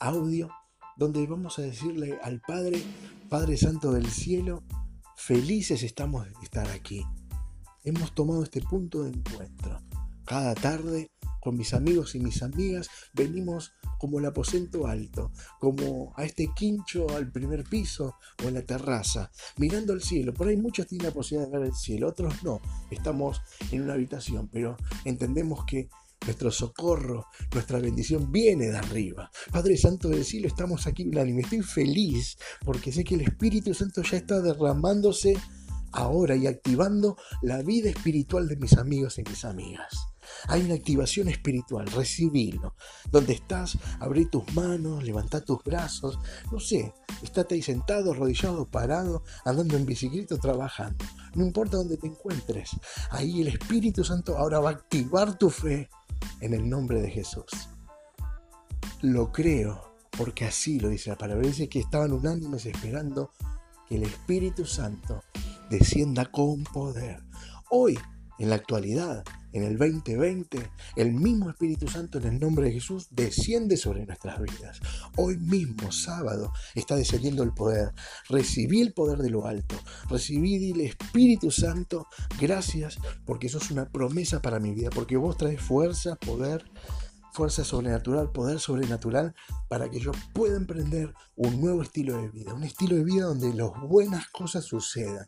audio, 0.00 0.48
donde 0.96 1.26
vamos 1.26 1.58
a 1.58 1.62
decirle 1.62 2.18
al 2.22 2.40
Padre, 2.40 2.82
Padre 3.28 3.56
Santo 3.56 3.92
del 3.92 4.06
Cielo, 4.06 4.64
felices 5.16 5.82
estamos 5.82 6.26
de 6.26 6.32
estar 6.42 6.68
aquí. 6.70 7.04
Hemos 7.84 8.14
tomado 8.14 8.42
este 8.42 8.60
punto 8.60 9.04
de 9.04 9.10
encuentro. 9.10 9.80
Cada 10.24 10.54
tarde, 10.54 11.12
con 11.46 11.56
mis 11.56 11.74
amigos 11.74 12.16
y 12.16 12.18
mis 12.18 12.42
amigas, 12.42 12.88
venimos 13.14 13.72
como 14.00 14.18
el 14.18 14.26
aposento 14.26 14.88
alto, 14.88 15.30
como 15.60 16.12
a 16.16 16.24
este 16.24 16.50
quincho 16.52 17.08
al 17.10 17.30
primer 17.30 17.62
piso 17.62 18.16
o 18.42 18.48
en 18.48 18.54
la 18.54 18.62
terraza, 18.62 19.30
mirando 19.56 19.92
al 19.92 20.02
cielo. 20.02 20.34
Por 20.34 20.48
ahí 20.48 20.56
muchos 20.56 20.88
tienen 20.88 21.06
la 21.06 21.14
posibilidad 21.14 21.48
de 21.48 21.56
ver 21.56 21.68
el 21.68 21.74
cielo, 21.76 22.08
otros 22.08 22.42
no. 22.42 22.60
Estamos 22.90 23.42
en 23.70 23.82
una 23.82 23.92
habitación, 23.92 24.48
pero 24.48 24.76
entendemos 25.04 25.64
que 25.64 25.88
nuestro 26.24 26.50
socorro, 26.50 27.28
nuestra 27.54 27.78
bendición 27.78 28.32
viene 28.32 28.66
de 28.66 28.78
arriba. 28.78 29.30
Padre 29.52 29.76
Santo 29.76 30.08
del 30.08 30.24
cielo, 30.24 30.48
estamos 30.48 30.88
aquí 30.88 31.04
unánime. 31.04 31.42
Estoy 31.42 31.62
feliz 31.62 32.38
porque 32.64 32.90
sé 32.90 33.04
que 33.04 33.14
el 33.14 33.20
Espíritu 33.20 33.72
Santo 33.72 34.02
ya 34.02 34.16
está 34.16 34.40
derramándose 34.40 35.36
ahora 35.92 36.34
y 36.34 36.48
activando 36.48 37.16
la 37.40 37.62
vida 37.62 37.88
espiritual 37.88 38.48
de 38.48 38.56
mis 38.56 38.76
amigos 38.76 39.20
y 39.20 39.22
mis 39.22 39.44
amigas. 39.44 40.08
Hay 40.48 40.62
una 40.62 40.74
activación 40.74 41.28
espiritual, 41.28 41.86
recibirlo. 41.86 42.74
Donde 43.10 43.34
estás, 43.34 43.78
abrí 44.00 44.26
tus 44.26 44.52
manos, 44.54 45.04
levanta 45.04 45.44
tus 45.44 45.62
brazos, 45.62 46.18
no 46.50 46.60
sé, 46.60 46.94
estate 47.22 47.54
ahí 47.54 47.62
sentado, 47.62 48.12
arrodillado, 48.12 48.70
parado, 48.70 49.22
andando 49.44 49.76
en 49.76 49.86
bicicleta, 49.86 50.38
trabajando. 50.38 51.04
No 51.34 51.44
importa 51.44 51.76
dónde 51.76 51.96
te 51.96 52.06
encuentres, 52.06 52.70
ahí 53.10 53.40
el 53.40 53.48
Espíritu 53.48 54.04
Santo 54.04 54.36
ahora 54.36 54.60
va 54.60 54.70
a 54.70 54.72
activar 54.72 55.38
tu 55.38 55.50
fe 55.50 55.88
en 56.40 56.54
el 56.54 56.68
nombre 56.68 57.00
de 57.00 57.10
Jesús. 57.10 57.68
Lo 59.02 59.30
creo, 59.30 59.92
porque 60.16 60.44
así 60.44 60.80
lo 60.80 60.88
dice 60.88 61.10
la 61.10 61.18
palabra. 61.18 61.46
Dice 61.46 61.68
que 61.68 61.80
estaban 61.80 62.12
unánimes 62.12 62.66
esperando 62.66 63.32
que 63.88 63.96
el 63.96 64.04
Espíritu 64.04 64.64
Santo 64.64 65.22
descienda 65.70 66.26
con 66.26 66.64
poder. 66.64 67.22
Hoy, 67.70 67.98
en 68.38 68.50
la 68.50 68.56
actualidad, 68.56 69.24
en 69.56 69.64
el 69.64 69.78
2020, 69.78 70.70
el 70.96 71.12
mismo 71.14 71.48
Espíritu 71.48 71.88
Santo 71.88 72.18
en 72.18 72.26
el 72.26 72.38
nombre 72.38 72.66
de 72.66 72.72
Jesús 72.72 73.08
desciende 73.10 73.78
sobre 73.78 74.04
nuestras 74.04 74.38
vidas. 74.40 74.80
Hoy 75.16 75.38
mismo, 75.38 75.90
sábado, 75.92 76.52
está 76.74 76.94
descendiendo 76.94 77.42
el 77.42 77.54
poder. 77.54 77.94
Recibí 78.28 78.82
el 78.82 78.92
poder 78.92 79.18
de 79.18 79.30
lo 79.30 79.46
alto. 79.46 79.74
Recibí 80.10 80.72
el 80.72 80.82
Espíritu 80.82 81.50
Santo. 81.50 82.06
Gracias 82.38 82.98
porque 83.24 83.46
eso 83.46 83.56
es 83.56 83.70
una 83.70 83.88
promesa 83.88 84.42
para 84.42 84.60
mi 84.60 84.74
vida. 84.74 84.90
Porque 84.90 85.16
vos 85.16 85.38
traes 85.38 85.60
fuerza, 85.60 86.16
poder, 86.16 86.70
fuerza 87.32 87.64
sobrenatural, 87.64 88.32
poder 88.32 88.60
sobrenatural 88.60 89.34
para 89.68 89.88
que 89.88 90.00
yo 90.00 90.12
pueda 90.34 90.56
emprender 90.56 91.14
un 91.34 91.62
nuevo 91.62 91.82
estilo 91.82 92.20
de 92.20 92.28
vida. 92.28 92.52
Un 92.52 92.64
estilo 92.64 92.96
de 92.96 93.04
vida 93.04 93.24
donde 93.24 93.54
las 93.54 93.70
buenas 93.80 94.28
cosas 94.28 94.64
sucedan. 94.64 95.26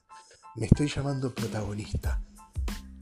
Me 0.54 0.66
estoy 0.66 0.88
llamando 0.88 1.34
protagonista 1.34 2.20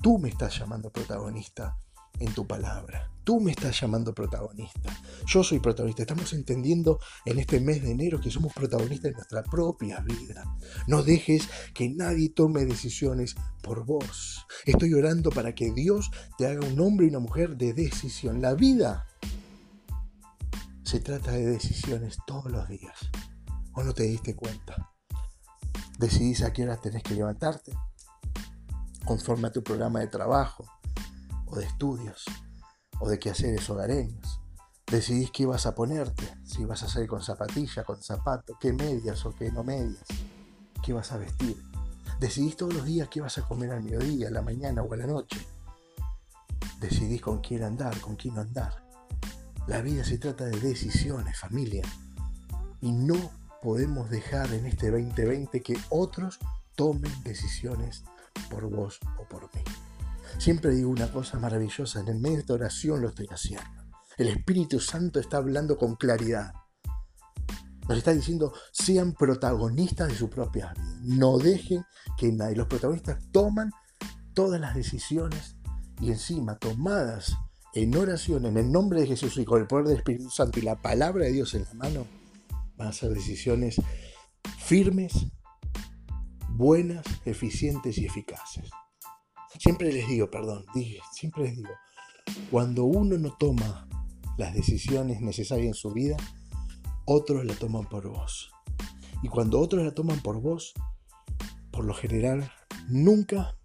Tú 0.03 0.19
me 0.19 0.29
estás 0.29 0.59
llamando 0.59 0.91
protagonista 0.91 1.79
en 2.19 2.33
tu 2.33 2.47
palabra. 2.47 3.11
Tú 3.25 3.41
me 3.41 3.51
estás 3.51 3.81
llamando 3.81 4.15
protagonista. 4.15 4.97
Yo 5.27 5.43
soy 5.43 5.59
protagonista. 5.59 6.03
Estamos 6.03 6.33
entendiendo 6.33 7.01
en 7.25 7.39
este 7.39 7.61
mes 7.61 7.83
de 7.83 7.91
enero 7.91 8.21
que 8.21 8.31
somos 8.31 8.53
protagonistas 8.53 9.11
de 9.11 9.17
nuestra 9.17 9.43
propia 9.43 10.01
vida. 10.01 10.45
No 10.87 11.03
dejes 11.03 11.49
que 11.75 11.89
nadie 11.89 12.31
tome 12.31 12.65
decisiones 12.65 13.35
por 13.63 13.85
vos. 13.85 14.47
Estoy 14.65 14.95
orando 14.95 15.31
para 15.31 15.55
que 15.55 15.73
Dios 15.73 16.11
te 16.39 16.47
haga 16.47 16.67
un 16.67 16.79
hombre 16.81 17.07
y 17.07 17.11
una 17.11 17.19
mujer 17.19 17.57
de 17.57 17.73
decisión. 17.73 18.41
La 18.41 18.55
vida 18.55 19.07
se 20.85 21.01
trata 21.01 21.33
de 21.33 21.47
decisiones 21.47 22.19
todos 22.27 22.51
los 22.51 22.69
días. 22.69 23.11
¿O 23.73 23.83
no 23.83 23.93
te 23.93 24.05
diste 24.05 24.37
cuenta? 24.37 24.93
Decidís 25.99 26.43
a 26.43 26.53
qué 26.53 26.63
hora 26.63 26.77
tenés 26.77 27.03
que 27.03 27.15
levantarte 27.15 27.73
conforme 29.07 29.49
a 29.49 29.53
tu 29.53 29.63
programa 29.63 30.01
de 30.01 30.09
trabajo 30.09 30.67
o 31.47 31.57
de 31.57 31.65
estudios 31.65 32.25
o 32.99 33.09
de 33.09 33.19
quehaceres 33.19 33.71
hogareños. 33.71 34.41
Decidís 34.87 35.31
qué 35.31 35.47
vas 35.47 35.67
a 35.67 35.75
ponerte, 35.75 36.29
si 36.45 36.65
vas 36.65 36.83
a 36.83 36.89
salir 36.89 37.09
con 37.09 37.23
zapatilla, 37.23 37.85
con 37.85 38.03
zapato, 38.03 38.57
qué 38.61 38.73
medias 38.73 39.25
o 39.25 39.35
qué 39.35 39.51
no 39.51 39.65
medias, 39.65 40.05
qué 40.83 40.93
vas 40.93 41.13
a 41.13 41.19
vestir. 41.19 41.57
Decidís 42.21 42.57
todos 42.57 42.75
los 42.75 42.85
días 42.85 43.09
qué 43.09 43.21
vas 43.21 43.39
a 43.39 43.47
comer 43.47 43.73
al 43.73 43.83
mediodía, 43.83 44.29
a 44.29 44.31
la 44.31 44.43
mañana 44.43 44.83
o 44.83 44.93
a 44.93 44.97
la 44.97 45.07
noche. 45.07 45.45
Decidís 46.81 47.21
con 47.21 47.41
quién 47.41 47.63
andar, 47.63 47.99
con 48.01 48.17
quién 48.17 48.35
no 48.35 48.43
andar. 48.43 48.85
La 49.67 49.83
vida 49.83 50.05
se 50.05 50.19
trata 50.19 50.45
de 50.45 50.61
decisiones, 50.61 51.39
familia. 51.39 51.85
Y 52.81 52.93
no 52.93 53.17
podemos 53.63 54.09
dejar 54.11 54.53
en 54.53 54.67
este 54.67 54.91
2020 54.91 55.63
que 55.63 55.77
otros 55.91 56.39
tomen 56.77 57.13
decisiones 57.25 58.05
por 58.51 58.69
vos 58.71 58.99
o 59.19 59.29
por 59.29 59.43
mí. 59.55 59.63
Siempre 60.39 60.75
digo 60.75 60.91
una 60.91 61.11
cosa 61.11 61.39
maravillosa, 61.39 62.01
en 62.01 62.09
el 62.09 62.21
medio 62.21 62.37
de 62.37 62.41
esta 62.41 62.55
oración 62.55 63.01
lo 63.01 63.09
estoy 63.09 63.27
haciendo. 63.31 63.67
El 64.17 64.29
Espíritu 64.29 64.81
Santo 64.81 65.21
está 65.21 65.39
hablando 65.39 65.77
con 65.77 65.97
claridad. 65.97 66.53
Nos 67.89 67.99
está 67.99 68.13
diciendo, 68.13 68.53
sean 68.73 69.13
protagonistas 69.13 70.09
de 70.09 70.15
su 70.15 70.29
propia 70.29 70.73
vida. 70.73 70.99
No 71.03 71.39
dejen 71.39 71.85
que 72.19 72.33
nadie. 72.33 72.57
Los 72.57 72.67
protagonistas 72.67 73.31
toman 73.31 73.71
todas 74.35 74.61
las 74.61 74.75
decisiones 74.75 75.57
y 76.01 76.11
encima 76.11 76.59
tomadas 76.59 77.37
en 77.75 77.95
oración 77.95 78.47
en 78.47 78.57
el 78.57 78.73
nombre 78.73 79.01
de 79.01 79.07
Jesús 79.07 79.37
y 79.37 79.45
con 79.45 79.61
el 79.61 79.67
poder 79.67 79.87
del 79.87 79.99
Espíritu 79.99 80.31
Santo 80.31 80.59
y 80.59 80.63
la 80.63 80.81
palabra 80.81 81.25
de 81.25 81.33
Dios 81.33 81.55
en 81.55 81.65
la 81.65 81.75
mano, 81.75 82.07
van 82.77 82.89
a 82.89 82.93
ser 82.93 83.11
decisiones 83.11 83.77
firmes 84.59 85.27
buenas, 86.57 87.05
eficientes 87.25 87.99
y 87.99 88.07
eficaces. 88.07 88.71
Siempre 89.59 89.93
les 89.93 90.09
digo, 90.09 90.31
perdón, 90.31 90.65
dije, 90.75 91.01
siempre 91.13 91.45
les 91.45 91.57
digo, 91.57 91.71
cuando 92.51 92.85
uno 92.85 93.19
no 93.19 93.37
toma 93.37 93.87
las 94.39 94.55
decisiones 94.55 95.21
necesarias 95.21 95.69
en 95.69 95.75
su 95.75 95.93
vida, 95.93 96.17
otros 97.05 97.45
la 97.45 97.55
toman 97.55 97.87
por 97.87 98.09
vos. 98.09 98.51
Y 99.23 99.29
cuando 99.29 99.61
otros 99.61 99.85
la 99.85 99.93
toman 99.93 100.21
por 100.21 100.41
vos, 100.41 100.75
por 101.71 101.85
lo 101.85 101.95
general, 101.95 102.51
nunca 102.89 103.57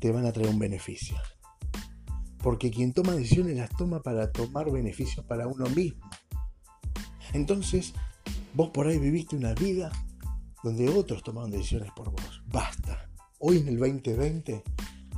te 0.00 0.10
van 0.10 0.26
a 0.26 0.32
traer 0.32 0.48
un 0.48 0.58
beneficio. 0.58 1.16
Porque 2.38 2.70
quien 2.70 2.92
toma 2.92 3.12
decisiones 3.12 3.56
las 3.56 3.70
toma 3.70 4.00
para 4.00 4.32
tomar 4.32 4.70
beneficios 4.70 5.24
para 5.26 5.46
uno 5.46 5.66
mismo. 5.70 6.08
Entonces, 7.32 7.92
vos 8.54 8.70
por 8.70 8.86
ahí 8.86 8.98
viviste 8.98 9.36
una 9.36 9.54
vida 9.54 9.90
donde 10.62 10.88
otros 10.88 11.22
tomaron 11.22 11.50
decisiones 11.50 11.90
por 11.94 12.10
vos. 12.10 12.42
Basta. 12.46 13.08
Hoy 13.38 13.58
en 13.58 13.68
el 13.68 13.78
2020 13.78 14.62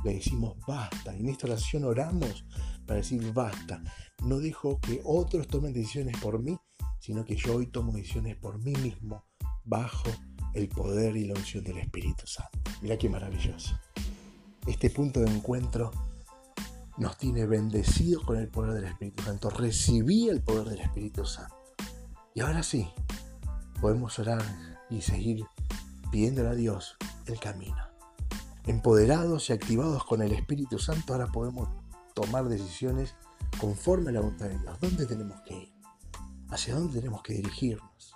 le 0.03 0.13
decimos 0.13 0.57
basta. 0.67 1.15
En 1.15 1.29
esta 1.29 1.47
oración 1.47 1.83
oramos 1.85 2.45
para 2.85 2.99
decir 2.99 3.33
basta. 3.33 3.81
No 4.23 4.39
dejo 4.39 4.79
que 4.79 5.01
otros 5.03 5.47
tomen 5.47 5.73
decisiones 5.73 6.17
por 6.17 6.41
mí, 6.41 6.57
sino 6.99 7.25
que 7.25 7.35
yo 7.35 7.55
hoy 7.55 7.67
tomo 7.67 7.91
decisiones 7.93 8.37
por 8.37 8.59
mí 8.59 8.73
mismo 8.73 9.25
bajo 9.63 10.09
el 10.53 10.67
poder 10.69 11.15
y 11.15 11.25
la 11.25 11.33
unción 11.33 11.63
del 11.63 11.77
Espíritu 11.77 12.27
Santo. 12.27 12.59
Mira 12.81 12.97
qué 12.97 13.09
maravilloso. 13.09 13.79
Este 14.67 14.89
punto 14.89 15.21
de 15.21 15.31
encuentro 15.31 15.91
nos 16.97 17.17
tiene 17.17 17.45
bendecidos 17.47 18.23
con 18.23 18.37
el 18.37 18.47
poder 18.49 18.73
del 18.73 18.85
Espíritu 18.85 19.23
Santo. 19.23 19.49
Recibí 19.49 20.29
el 20.29 20.41
poder 20.41 20.69
del 20.69 20.81
Espíritu 20.81 21.25
Santo. 21.25 21.55
Y 22.35 22.41
ahora 22.41 22.61
sí, 22.63 22.87
podemos 23.81 24.19
orar 24.19 24.43
y 24.91 25.01
seguir 25.01 25.45
pidiéndole 26.11 26.49
a 26.49 26.53
Dios 26.53 26.97
el 27.25 27.39
camino. 27.39 27.77
Empoderados 28.65 29.49
y 29.49 29.53
activados 29.53 30.03
con 30.03 30.21
el 30.21 30.33
Espíritu 30.33 30.77
Santo, 30.77 31.13
ahora 31.13 31.27
podemos 31.27 31.69
tomar 32.13 32.47
decisiones 32.47 33.15
conforme 33.59 34.09
a 34.09 34.13
la 34.13 34.19
voluntad 34.19 34.47
de 34.47 34.59
Dios. 34.59 34.79
¿Dónde 34.79 35.05
tenemos 35.05 35.41
que 35.41 35.55
ir? 35.55 35.73
¿Hacia 36.49 36.75
dónde 36.75 36.99
tenemos 36.99 37.23
que 37.23 37.33
dirigirnos? 37.33 38.15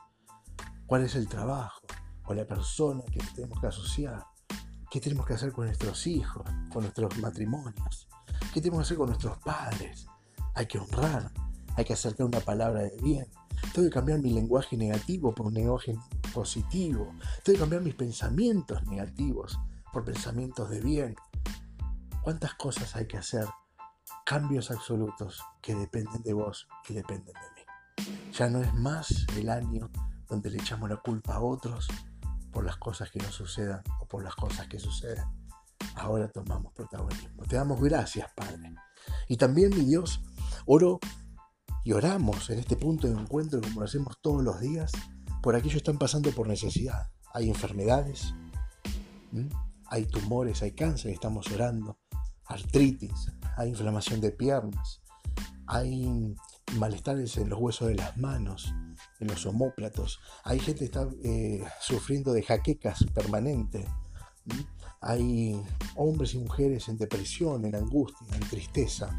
¿Cuál 0.86 1.04
es 1.04 1.16
el 1.16 1.28
trabajo 1.28 1.82
o 2.26 2.34
la 2.34 2.46
persona 2.46 3.04
que 3.12 3.20
tenemos 3.34 3.60
que 3.60 3.68
asociar? 3.68 4.24
¿Qué 4.92 5.00
tenemos 5.00 5.26
que 5.26 5.34
hacer 5.34 5.52
con 5.52 5.66
nuestros 5.66 6.06
hijos, 6.06 6.44
con 6.72 6.84
nuestros 6.84 7.18
matrimonios? 7.18 8.08
¿Qué 8.54 8.62
tenemos 8.62 8.80
que 8.80 8.84
hacer 8.84 8.98
con 8.98 9.08
nuestros 9.08 9.38
padres? 9.40 10.08
Hay 10.54 10.68
que 10.68 10.78
honrar, 10.78 11.32
hay 11.76 11.86
que 11.86 11.94
acercar 11.94 12.28
una 12.28 12.40
palabra 12.40 12.82
de 12.82 12.96
bien. 13.02 13.28
Tengo 13.74 13.88
que 13.88 13.94
cambiar 13.94 14.20
mi 14.20 14.32
lenguaje 14.32 14.78
negativo 14.78 15.34
por 15.34 15.48
un 15.48 15.54
lenguaje 15.54 15.98
positivo. 16.36 17.16
Tengo 17.44 17.56
que 17.56 17.60
cambiar 17.60 17.82
mis 17.82 17.96
pensamientos 17.96 18.86
negativos 18.86 19.58
por 19.94 20.04
pensamientos 20.04 20.70
de 20.70 20.82
bien. 20.82 21.16
¿Cuántas 22.22 22.56
cosas 22.56 22.94
hay 22.98 23.08
que 23.08 23.18
hacer? 23.18 23.48
Cambios 24.26 24.70
absolutos 24.70 25.42
que 25.62 25.74
dependen 25.74 26.22
de 26.24 26.34
vos 26.34 26.68
y 26.90 26.94
dependen 26.94 27.34
de 27.34 28.04
mí. 28.04 28.12
Ya 28.34 28.50
no 28.50 28.60
es 28.62 28.74
más 28.74 29.26
el 29.38 29.50
año 29.50 29.90
donde 30.28 30.50
le 30.50 30.58
echamos 30.58 30.90
la 30.90 30.98
culpa 30.98 31.36
a 31.36 31.40
otros 31.40 31.88
por 32.52 32.66
las 32.66 32.76
cosas 32.76 33.10
que 33.10 33.20
nos 33.20 33.34
sucedan 33.34 33.82
o 34.02 34.06
por 34.06 34.22
las 34.22 34.36
cosas 34.36 34.68
que 34.68 34.78
suceden. 34.78 35.24
Ahora 35.96 36.28
tomamos 36.28 36.74
protagonismo. 36.74 37.44
Te 37.44 37.56
damos 37.56 37.80
gracias, 37.80 38.30
Padre. 38.36 38.76
Y 39.30 39.38
también, 39.38 39.70
mi 39.70 39.86
Dios, 39.86 40.22
oro 40.66 41.00
y 41.86 41.94
oramos 41.94 42.50
en 42.50 42.60
este 42.60 42.76
punto 42.76 43.08
de 43.08 43.14
encuentro, 43.14 43.62
como 43.62 43.80
lo 43.80 43.86
hacemos 43.86 44.20
todos 44.22 44.44
los 44.44 44.60
días, 44.60 44.92
por 45.46 45.56
aquellos 45.56 45.74
que 45.74 45.78
están 45.78 46.00
pasando 46.00 46.32
por 46.32 46.48
necesidad. 46.48 47.12
Hay 47.32 47.50
enfermedades, 47.50 48.34
hay 49.86 50.08
tumores, 50.08 50.64
hay 50.64 50.72
cáncer, 50.72 51.12
estamos 51.12 51.52
orando, 51.52 52.00
artritis, 52.46 53.32
hay 53.56 53.70
inflamación 53.70 54.22
de 54.22 54.32
piernas, 54.32 55.04
hay 55.68 56.36
malestares 56.80 57.38
en 57.38 57.50
los 57.50 57.60
huesos 57.60 57.90
de 57.90 57.94
las 57.94 58.18
manos, 58.18 58.74
en 59.20 59.28
los 59.28 59.46
homóplatos, 59.46 60.20
hay 60.44 60.58
gente 60.58 60.80
que 60.80 60.86
está 60.86 61.08
eh, 61.24 61.64
sufriendo 61.80 62.34
de 62.34 62.42
jaquecas 62.42 63.06
permanentes, 63.14 63.86
hay 65.00 65.62
hombres 65.96 66.34
y 66.34 66.40
mujeres 66.40 66.90
en 66.90 66.98
depresión, 66.98 67.66
en 67.66 67.76
angustia, 67.76 68.36
en 68.36 68.50
tristeza, 68.50 69.16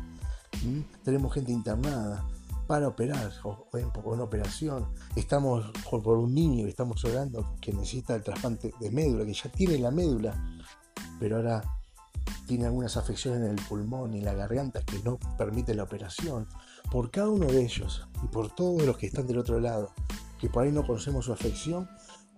tenemos 1.04 1.32
gente 1.32 1.52
internada, 1.52 2.26
para 2.66 2.88
operar 2.88 3.32
o, 3.44 3.68
en, 3.74 3.90
una 4.04 4.24
operación. 4.24 4.88
Estamos 5.14 5.70
por, 5.88 6.06
un 6.18 6.34
niño 6.34 6.66
estamos 6.66 7.04
orando 7.04 7.56
que 7.60 7.72
necesita 7.72 8.14
el 8.14 8.22
trasplante 8.22 8.72
de 8.80 8.90
médula, 8.90 9.24
que 9.24 9.34
ya 9.34 9.50
tiene 9.50 9.78
la 9.78 9.90
médula, 9.90 10.60
pero 11.18 11.36
ahora 11.36 11.62
tiene 12.46 12.66
algunas 12.66 12.96
afecciones 12.96 13.40
en 13.40 13.58
el 13.58 13.64
pulmón 13.66 14.14
y 14.14 14.20
la 14.20 14.34
garganta 14.34 14.82
que 14.82 14.98
no 15.00 15.18
permiten 15.36 15.76
la 15.76 15.84
operación. 15.84 16.46
Por 16.90 17.10
cada 17.10 17.28
uno 17.28 17.46
de 17.46 17.64
ellos 17.64 18.06
y 18.22 18.28
por 18.28 18.54
todos 18.54 18.82
los 18.82 18.96
que 18.96 19.06
están 19.06 19.26
del 19.26 19.38
otro 19.38 19.60
lado, 19.60 19.92
que 20.38 20.48
por 20.48 20.64
ahí 20.64 20.72
no 20.72 20.86
conocemos 20.86 21.24
su 21.24 21.32
afección, 21.32 21.88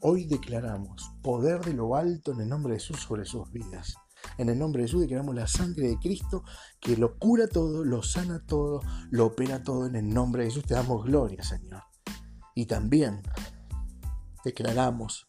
hoy 0.01 0.25
declaramos 0.25 1.11
poder 1.23 1.61
de 1.65 1.75
lo 1.75 1.97
alto 1.97 2.33
en 2.33 2.41
el 2.41 2.49
nombre 2.49 2.75
de 2.75 2.81
Jesús 2.81 3.01
sobre 3.01 3.25
sus 3.25 3.51
vidas. 3.51 3.97
En 4.37 4.49
el 4.49 4.59
nombre 4.59 4.83
de 4.83 4.89
Jesús 4.89 5.01
declaramos 5.03 5.35
la 5.35 5.47
sangre 5.47 5.89
de 5.89 5.99
Cristo 5.99 6.45
que 6.81 6.97
lo 6.97 7.19
cura 7.19 7.49
todo, 7.49 7.85
lo 7.85 8.03
sana 8.03 8.45
todo, 8.47 8.81
lo 9.11 9.27
opera 9.27 9.63
todo. 9.63 9.87
En 9.87 9.97
el 9.97 10.09
nombre 10.09 10.43
de 10.43 10.51
Jesús 10.51 10.65
te 10.65 10.75
damos 10.75 11.05
gloria, 11.05 11.43
Señor. 11.43 11.83
Y 12.55 12.67
también 12.67 13.23
declaramos 14.45 15.29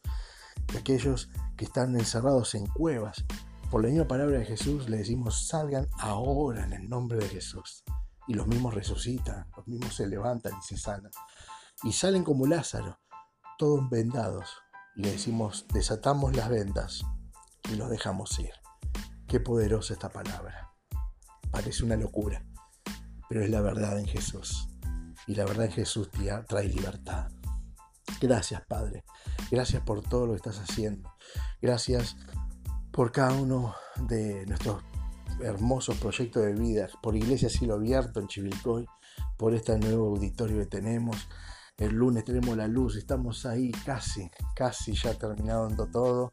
que 0.67 0.77
aquellos 0.77 1.29
que 1.57 1.65
están 1.65 1.95
encerrados 1.95 2.55
en 2.55 2.67
cuevas, 2.67 3.25
por 3.69 3.83
la 3.83 3.89
misma 3.89 4.07
palabra 4.07 4.39
de 4.39 4.45
Jesús, 4.45 4.89
le 4.89 4.97
decimos 4.97 5.47
salgan 5.47 5.87
ahora 5.99 6.63
en 6.63 6.73
el 6.73 6.89
nombre 6.89 7.19
de 7.19 7.29
Jesús. 7.29 7.83
Y 8.27 8.33
los 8.33 8.47
mismos 8.47 8.73
resucitan, 8.73 9.47
los 9.55 9.67
mismos 9.67 9.95
se 9.95 10.07
levantan 10.07 10.53
y 10.57 10.61
se 10.61 10.77
sanan. 10.77 11.11
Y 11.83 11.93
salen 11.93 12.23
como 12.23 12.47
Lázaro, 12.47 12.99
todos 13.57 13.89
vendados. 13.89 14.49
Y 14.95 15.03
le 15.03 15.11
decimos, 15.11 15.65
desatamos 15.73 16.35
las 16.35 16.49
vendas 16.49 17.03
y 17.71 17.75
los 17.75 17.89
dejamos 17.89 18.37
ir. 18.39 18.53
Qué 19.29 19.39
poderosa 19.39 19.93
esta 19.93 20.09
palabra. 20.09 20.73
Parece 21.51 21.85
una 21.85 21.95
locura, 21.95 22.43
pero 23.29 23.43
es 23.43 23.51
la 23.51 23.61
verdad 23.61 23.99
en 23.99 24.07
Jesús. 24.07 24.67
Y 25.27 25.35
la 25.35 25.45
verdad 25.45 25.67
en 25.67 25.71
Jesús 25.71 26.09
trae 26.47 26.67
libertad. 26.67 27.29
Gracias, 28.19 28.63
Padre. 28.67 29.03
Gracias 29.51 29.83
por 29.83 30.01
todo 30.01 30.25
lo 30.25 30.31
que 30.31 30.37
estás 30.37 30.57
haciendo. 30.57 31.13
Gracias 31.61 32.17
por 32.91 33.11
cada 33.11 33.33
uno 33.33 33.75
de 34.07 34.47
nuestros 34.47 34.81
hermosos 35.43 35.97
proyectos 35.97 36.43
de 36.43 36.55
vida, 36.55 36.87
por 37.03 37.15
Iglesia 37.15 37.49
Cielo 37.49 37.75
Abierto 37.75 38.19
en 38.19 38.27
Chivilcoy, 38.27 38.87
por 39.37 39.53
este 39.53 39.77
nuevo 39.77 40.07
auditorio 40.07 40.57
que 40.57 40.65
tenemos. 40.65 41.29
El 41.77 41.93
lunes 41.93 42.25
tenemos 42.25 42.57
la 42.57 42.67
luz, 42.67 42.95
estamos 42.95 43.45
ahí 43.45 43.71
casi, 43.85 44.31
casi 44.55 44.95
ya 44.95 45.13
terminando 45.13 45.85
todo 45.85 46.31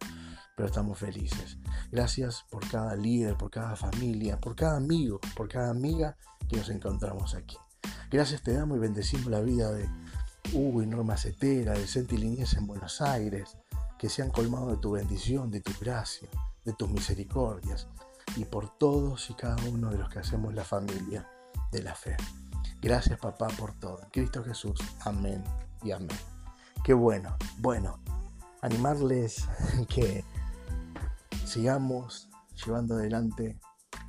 pero 0.56 0.66
estamos 0.66 0.98
felices. 0.98 1.58
Gracias 1.92 2.44
por 2.50 2.68
cada 2.68 2.96
líder, 2.96 3.36
por 3.36 3.50
cada 3.50 3.76
familia, 3.76 4.40
por 4.40 4.56
cada 4.56 4.78
amigo, 4.78 5.20
por 5.36 5.48
cada 5.48 5.70
amiga 5.70 6.16
que 6.48 6.56
nos 6.56 6.70
encontramos 6.70 7.34
aquí. 7.34 7.58
Gracias 8.10 8.42
te 8.42 8.54
damos 8.54 8.78
y 8.78 8.80
bendecimos 8.80 9.26
la 9.26 9.40
vida 9.40 9.70
de 9.70 9.88
Hugo 10.52 10.82
y 10.82 10.86
Norma 10.86 11.16
Cetera, 11.16 11.74
de 11.74 11.86
Senti 11.86 12.16
en 12.16 12.66
Buenos 12.66 13.02
Aires, 13.02 13.56
que 13.98 14.08
se 14.08 14.22
han 14.22 14.30
colmado 14.30 14.70
de 14.70 14.78
tu 14.78 14.92
bendición, 14.92 15.50
de 15.50 15.60
tu 15.60 15.72
gracia, 15.78 16.28
de 16.64 16.72
tus 16.72 16.88
misericordias, 16.88 17.86
y 18.34 18.46
por 18.46 18.76
todos 18.78 19.28
y 19.30 19.34
cada 19.34 19.56
uno 19.68 19.90
de 19.90 19.98
los 19.98 20.08
que 20.08 20.20
hacemos 20.20 20.54
la 20.54 20.64
familia 20.64 21.28
de 21.70 21.82
la 21.82 21.94
fe. 21.94 22.16
Gracias 22.80 23.18
papá 23.18 23.48
por 23.48 23.74
todo. 23.74 24.00
Cristo 24.10 24.42
Jesús. 24.42 24.80
Amén 25.04 25.44
y 25.82 25.90
amén. 25.90 26.16
Qué 26.82 26.94
bueno. 26.94 27.36
Bueno, 27.58 27.98
animarles 28.62 29.48
que 29.88 30.24
sigamos 31.46 32.28
llevando 32.64 32.94
adelante 32.94 33.60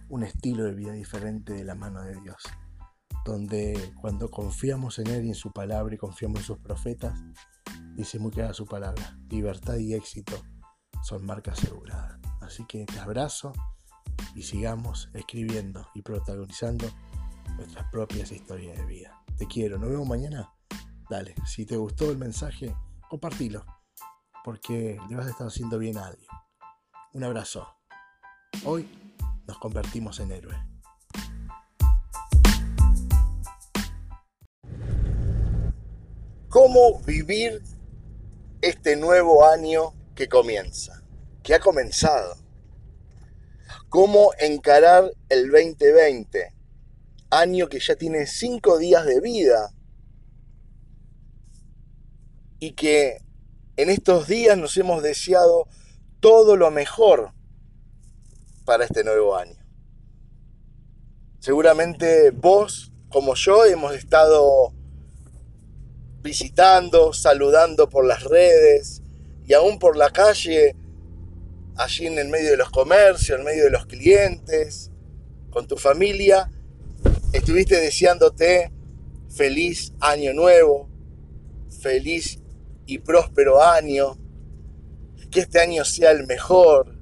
un 0.09 0.23
estilo 0.23 0.63
de 0.63 0.73
vida 0.73 0.91
diferente 0.93 1.53
de 1.53 1.63
la 1.63 1.75
mano 1.75 2.01
de 2.01 2.19
Dios, 2.21 2.41
donde 3.25 3.93
cuando 4.01 4.29
confiamos 4.29 4.97
en 4.99 5.07
Él 5.07 5.25
y 5.25 5.29
en 5.29 5.35
su 5.35 5.51
palabra 5.51 5.93
y 5.93 5.97
confiamos 5.97 6.39
en 6.39 6.45
sus 6.45 6.57
profetas, 6.57 7.19
dice 7.93 8.17
muy 8.19 8.31
clara 8.31 8.53
su 8.53 8.65
palabra, 8.65 9.17
libertad 9.29 9.75
y 9.77 9.93
éxito 9.93 10.33
son 11.03 11.25
marcas 11.25 11.59
aseguradas. 11.59 12.19
Así 12.41 12.65
que 12.65 12.85
te 12.85 12.99
abrazo 12.99 13.53
y 14.33 14.41
sigamos 14.41 15.09
escribiendo 15.13 15.87
y 15.93 16.01
protagonizando 16.01 16.87
nuestras 17.55 17.89
propias 17.91 18.31
historias 18.31 18.77
de 18.77 18.85
vida. 18.85 19.23
Te 19.37 19.45
quiero, 19.45 19.77
nos 19.77 19.89
vemos 19.89 20.07
mañana. 20.07 20.51
Dale, 21.09 21.35
si 21.45 21.65
te 21.65 21.77
gustó 21.77 22.09
el 22.11 22.17
mensaje, 22.17 22.75
compartilo, 23.09 23.63
porque 24.43 24.97
le 25.07 25.15
vas 25.15 25.27
a 25.27 25.29
estar 25.29 25.47
haciendo 25.47 25.77
bien 25.77 25.97
a 25.97 26.07
alguien. 26.07 26.27
Un 27.17 27.23
abrazo. 27.23 27.67
Hoy 28.63 28.87
nos 29.47 29.57
convertimos 29.57 30.19
en 30.19 30.31
héroes. 30.31 30.59
¿Cómo 36.47 37.01
vivir 37.07 37.63
este 38.61 38.97
nuevo 38.97 39.47
año 39.47 39.95
que 40.13 40.29
comienza? 40.29 41.01
Que 41.41 41.55
ha 41.55 41.59
comenzado. 41.59 42.35
¿Cómo 43.89 44.29
encarar 44.37 45.11
el 45.29 45.49
2020? 45.49 46.53
Año 47.31 47.67
que 47.67 47.79
ya 47.79 47.95
tiene 47.95 48.27
cinco 48.27 48.77
días 48.77 49.07
de 49.07 49.21
vida 49.21 49.73
y 52.59 52.73
que 52.73 53.17
en 53.75 53.89
estos 53.89 54.27
días 54.27 54.55
nos 54.55 54.77
hemos 54.77 55.01
deseado 55.01 55.67
todo 56.19 56.55
lo 56.55 56.71
mejor 56.71 57.33
para 58.65 58.85
este 58.85 59.03
nuevo 59.03 59.35
año. 59.35 59.55
Seguramente 61.39 62.31
vos, 62.31 62.91
como 63.09 63.35
yo, 63.35 63.65
hemos 63.65 63.93
estado 63.93 64.73
visitando, 66.21 67.13
saludando 67.13 67.87
por 67.89 68.05
las 68.05 68.23
redes 68.23 69.01
y 69.45 69.53
aún 69.53 69.79
por 69.79 69.95
la 69.95 70.09
calle, 70.09 70.75
allí 71.77 72.07
en 72.07 72.17
el 72.17 72.27
medio 72.27 72.51
de 72.51 72.57
los 72.57 72.69
comercios, 72.69 73.39
en 73.39 73.45
medio 73.45 73.65
de 73.65 73.69
los 73.69 73.85
clientes, 73.85 74.91
con 75.49 75.67
tu 75.67 75.77
familia, 75.77 76.51
estuviste 77.31 77.79
deseándote 77.79 78.73
feliz 79.29 79.93
año 79.99 80.33
nuevo, 80.33 80.89
feliz 81.81 82.39
y 82.85 82.97
próspero 82.99 83.61
año, 83.61 84.17
que 85.37 85.41
este 85.41 85.59
año 85.59 85.85
sea 85.85 86.09
el 86.09 86.25
mejor. 86.25 86.95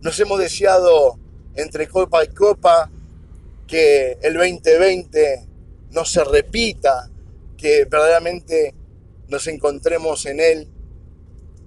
Nos 0.00 0.18
hemos 0.18 0.40
deseado 0.40 1.16
entre 1.54 1.86
copa 1.86 2.24
y 2.24 2.28
copa 2.34 2.90
que 3.68 4.18
el 4.20 4.34
2020 4.34 5.46
no 5.92 6.04
se 6.04 6.24
repita, 6.24 7.08
que 7.56 7.84
verdaderamente 7.84 8.74
nos 9.28 9.46
encontremos 9.46 10.26
en 10.26 10.40
él 10.40 10.68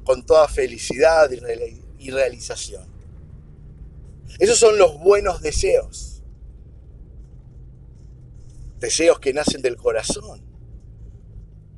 con 0.04 0.25
toda 0.25 0.49
felicidad 0.49 1.30
y 1.32 2.12
realización. 2.12 2.86
Esos 4.38 4.60
son 4.60 4.78
los 4.78 4.99
buenos 4.99 5.41
deseos. 5.41 6.23
Deseos 8.82 9.21
que 9.21 9.34
nacen 9.34 9.62
del 9.62 9.78
corazón, 9.78 10.41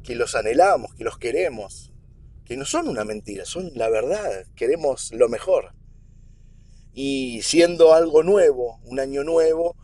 que 0.02 0.16
los 0.16 0.34
anhelamos, 0.34 0.96
que 0.96 1.04
los 1.04 1.20
queremos, 1.20 1.94
que 2.48 2.56
no 2.56 2.64
son 2.64 2.88
una 2.88 3.04
mentira, 3.04 3.44
son 3.44 3.72
la 3.76 3.90
verdad, 3.90 4.46
queremos 4.56 5.12
lo 5.12 5.28
mejor. 5.28 5.74
Y 6.94 7.42
siendo 7.42 7.94
algo 7.94 8.24
nuevo, 8.24 8.80
un 8.84 9.02
año 9.02 9.26
nuevo, 9.26 9.76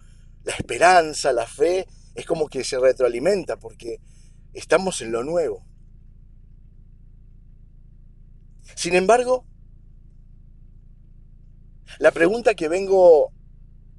la 0.46 0.54
esperanza, 0.54 1.34
la 1.34 1.46
fe, 1.46 1.86
es 2.16 2.26
como 2.26 2.48
que 2.48 2.64
se 2.64 2.80
retroalimenta 2.80 3.58
porque 3.58 4.00
estamos 4.54 5.02
en 5.02 5.12
lo 5.12 5.26
nuevo. 5.26 5.66
Sin 8.76 8.96
embargo, 8.96 9.46
la 12.00 12.12
pregunta 12.12 12.56
que 12.56 12.70
vengo 12.70 13.34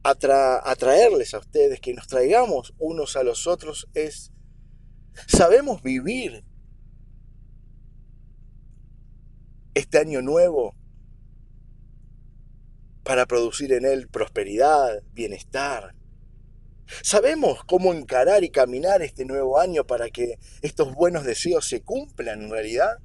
a, 0.03 0.15
traerles 0.15 1.35
a 1.35 1.39
ustedes, 1.39 1.81
que 1.81 1.93
nos 1.93 2.07
traigamos 2.07 2.73
unos 2.79 3.17
a 3.17 3.25
los 3.25 3.47
otros, 3.47 3.89
es, 3.93 4.33
¿sabemos 5.27 5.83
vivir 5.83 6.47
este 9.75 9.99
año 9.99 10.23
nuevo 10.23 10.75
para 13.03 13.27
producir 13.27 13.73
en 13.73 13.85
él 13.85 14.09
prosperidad, 14.09 15.03
bienestar? 15.13 15.95
¿Sabemos 17.03 17.65
cómo 17.65 17.93
encarar 17.93 18.45
y 18.45 18.51
caminar 18.51 19.03
este 19.03 19.25
nuevo 19.25 19.59
año 19.59 19.85
para 19.85 20.11
que 20.11 20.39
estos 20.63 20.95
buenos 20.95 21.25
deseos 21.25 21.67
se 21.67 21.83
cumplan 21.83 22.43
en 22.43 22.51
realidad? 22.51 22.99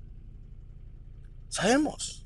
¿Sabemos? 1.48 2.20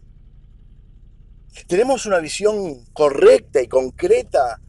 tenemos 1.68 2.06
una 2.06 2.20
visión 2.20 2.86
correcta 2.94 3.62
y 3.62 3.68
concreta 3.68 4.60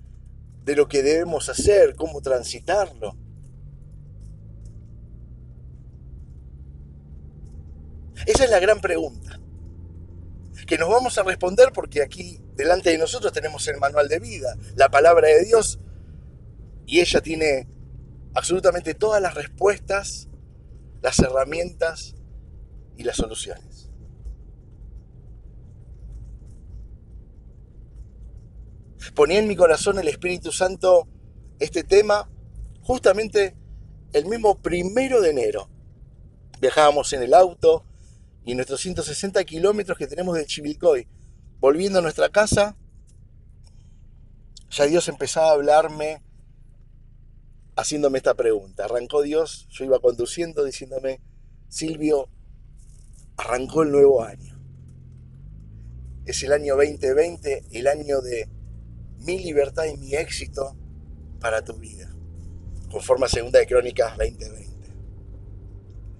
de 0.65 0.77
lo 0.77 0.89
que 0.89 1.03
debemos 1.03 1.49
hacer, 1.49 1.95
cómo 1.97 2.21
transitarlo. 2.21 3.17
Esa 8.27 8.45
es 8.45 8.51
la 8.51 8.61
gran 8.61 8.81
pregunta, 8.81 9.39
que 10.67 10.79
nos 10.79 10.89
vamos 10.89 11.19
a 11.19 11.23
responder 11.23 11.71
porque 11.73 12.03
aquí 12.03 12.41
delante 12.55 12.91
de 12.91 12.99
nosotros 12.99 13.33
tenemos 13.33 13.67
el 13.69 13.79
manual 13.79 14.09
de 14.09 14.19
vida, 14.19 14.57
la 14.77 14.89
palabra 14.89 15.29
de 15.29 15.45
Dios, 15.45 15.79
y 16.87 17.01
ella 17.01 17.21
tiene 17.21 17.69
absolutamente 18.35 18.95
todas 18.95 19.21
las 19.23 19.35
respuestas, 19.35 20.29
las 21.03 21.19
herramientas 21.19 22.15
y 22.97 23.05
las 23.05 23.17
soluciones. 23.17 23.85
ponía 29.15 29.39
en 29.39 29.49
mi 29.49 29.57
corazón 29.57 29.99
el 29.99 30.09
Espíritu 30.09 30.51
Santo 30.51 31.07
este 31.59 31.85
tema 31.85 32.29
justamente 32.83 33.57
el 34.13 34.27
mismo 34.27 34.61
primero 34.61 35.21
de 35.21 35.31
enero. 35.31 35.69
Viajábamos 36.61 37.13
en 37.13 37.23
el 37.23 37.35
auto 37.35 37.85
y 38.45 38.55
nuestros 38.55 38.81
160 38.81 39.43
kilómetros 39.45 39.97
que 39.97 40.07
tenemos 40.07 40.37
de 40.37 40.47
Chivilcoy, 40.47 41.07
volviendo 41.61 41.99
a 41.99 42.03
nuestra 42.03 42.29
casa, 42.29 42.77
ya 44.71 44.87
Dios 44.87 45.09
empezaba 45.09 45.49
a 45.49 45.53
hablarme 45.53 46.23
haciéndome 47.77 48.19
esta 48.19 48.35
pregunta. 48.35 48.85
Arrancó 48.85 49.23
Dios, 49.23 49.67
yo 49.71 49.85
iba 49.85 50.01
conduciendo 50.01 50.65
diciéndome, 50.65 51.21
Silvio, 51.69 52.29
arrancó 53.37 53.83
el 53.83 53.93
nuevo 53.93 54.23
año. 54.23 54.61
Es 56.27 56.43
el 56.43 56.53
año 56.53 56.77
2020, 56.77 57.65
el 57.73 57.87
año 57.87 58.21
de 58.21 58.49
mi 59.19 59.39
libertad 59.39 59.85
y 59.85 59.97
mi 59.97 60.15
éxito 60.15 60.77
para 61.41 61.65
tu 61.65 61.75
vida, 61.75 62.15
conforme 62.91 63.27
a 63.27 63.29
Segunda 63.29 63.59
de 63.59 63.67
Crónicas 63.67 64.17
2020. 64.17 64.74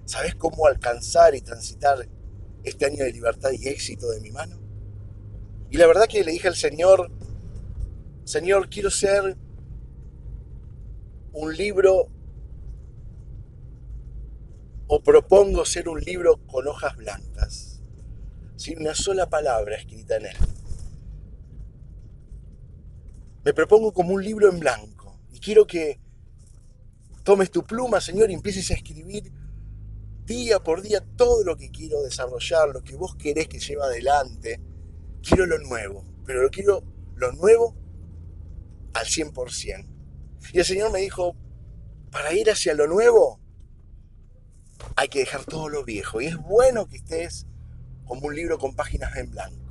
¿Sabes 0.05 0.35
cómo 0.35 0.67
alcanzar 0.67 1.35
y 1.35 1.41
transitar 1.41 2.07
este 2.63 2.85
año 2.85 3.03
de 3.03 3.11
libertad 3.11 3.51
y 3.51 3.67
éxito 3.67 4.09
de 4.09 4.21
mi 4.21 4.31
mano? 4.31 4.59
Y 5.69 5.77
la 5.77 5.87
verdad 5.87 6.07
que 6.07 6.23
le 6.23 6.31
dije 6.31 6.47
al 6.47 6.55
Señor, 6.55 7.11
Señor, 8.23 8.69
quiero 8.69 8.89
ser 8.89 9.37
un 11.33 11.55
libro 11.55 12.07
o 14.87 15.03
propongo 15.03 15.65
ser 15.65 15.89
un 15.89 15.99
libro 15.99 16.45
con 16.45 16.67
hojas 16.67 16.95
blancas, 16.95 17.81
sin 18.55 18.79
una 18.79 18.93
sola 18.93 19.29
palabra 19.29 19.75
escrita 19.75 20.17
en 20.17 20.27
él 20.27 20.37
me 23.45 23.53
propongo 23.53 23.93
como 23.93 24.15
un 24.15 24.23
libro 24.23 24.49
en 24.49 24.59
blanco 24.59 25.19
y 25.31 25.39
quiero 25.39 25.67
que 25.67 25.99
tomes 27.23 27.51
tu 27.51 27.63
pluma, 27.63 28.01
Señor, 28.01 28.31
y 28.31 28.33
empieces 28.33 28.71
a 28.71 28.73
escribir 28.73 29.31
día 30.25 30.59
por 30.59 30.81
día 30.81 31.01
todo 31.15 31.43
lo 31.43 31.55
que 31.57 31.69
quiero 31.69 32.01
desarrollar, 32.01 32.69
lo 32.69 32.83
que 32.83 32.95
vos 32.95 33.15
querés 33.15 33.47
que 33.47 33.59
lleve 33.59 33.83
adelante. 33.83 34.61
Quiero 35.21 35.45
lo 35.45 35.59
nuevo, 35.59 36.05
pero 36.25 36.41
lo 36.41 36.49
quiero 36.49 36.83
lo 37.15 37.31
nuevo 37.31 37.75
al 38.93 39.05
100%. 39.05 39.87
Y 40.53 40.59
el 40.59 40.65
Señor 40.65 40.91
me 40.91 40.99
dijo, 40.99 41.35
para 42.11 42.33
ir 42.33 42.49
hacia 42.49 42.73
lo 42.73 42.87
nuevo 42.87 43.39
hay 44.95 45.07
que 45.07 45.19
dejar 45.19 45.45
todo 45.45 45.69
lo 45.69 45.83
viejo. 45.83 46.21
Y 46.21 46.27
es 46.27 46.37
bueno 46.37 46.87
que 46.87 46.97
estés 46.97 47.47
como 48.05 48.27
un 48.27 48.35
libro 48.35 48.57
con 48.57 48.75
páginas 48.75 49.15
en 49.17 49.31
blanco. 49.31 49.65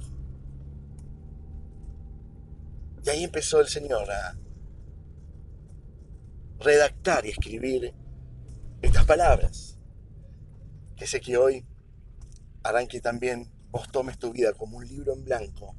Y 3.04 3.10
ahí 3.10 3.24
empezó 3.24 3.60
el 3.60 3.68
Señor 3.68 4.10
a 4.10 4.36
redactar 6.60 7.26
y 7.26 7.30
escribir 7.30 7.94
estas 8.80 9.04
palabras, 9.04 9.73
que 10.96 11.06
sé 11.06 11.20
que 11.20 11.36
hoy 11.36 11.64
harán 12.62 12.86
que 12.86 13.00
también 13.00 13.50
vos 13.70 13.90
tomes 13.90 14.18
tu 14.18 14.32
vida 14.32 14.52
como 14.52 14.78
un 14.78 14.86
libro 14.86 15.12
en 15.12 15.24
blanco 15.24 15.74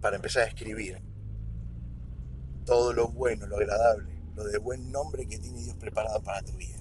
para 0.00 0.16
empezar 0.16 0.42
a 0.42 0.46
escribir 0.46 1.00
todo 2.64 2.92
lo 2.92 3.08
bueno, 3.08 3.46
lo 3.46 3.56
agradable, 3.56 4.12
lo 4.34 4.44
de 4.44 4.58
buen 4.58 4.90
nombre 4.90 5.26
que 5.26 5.38
tiene 5.38 5.62
Dios 5.62 5.76
preparado 5.76 6.22
para 6.22 6.42
tu 6.42 6.52
vida. 6.52 6.76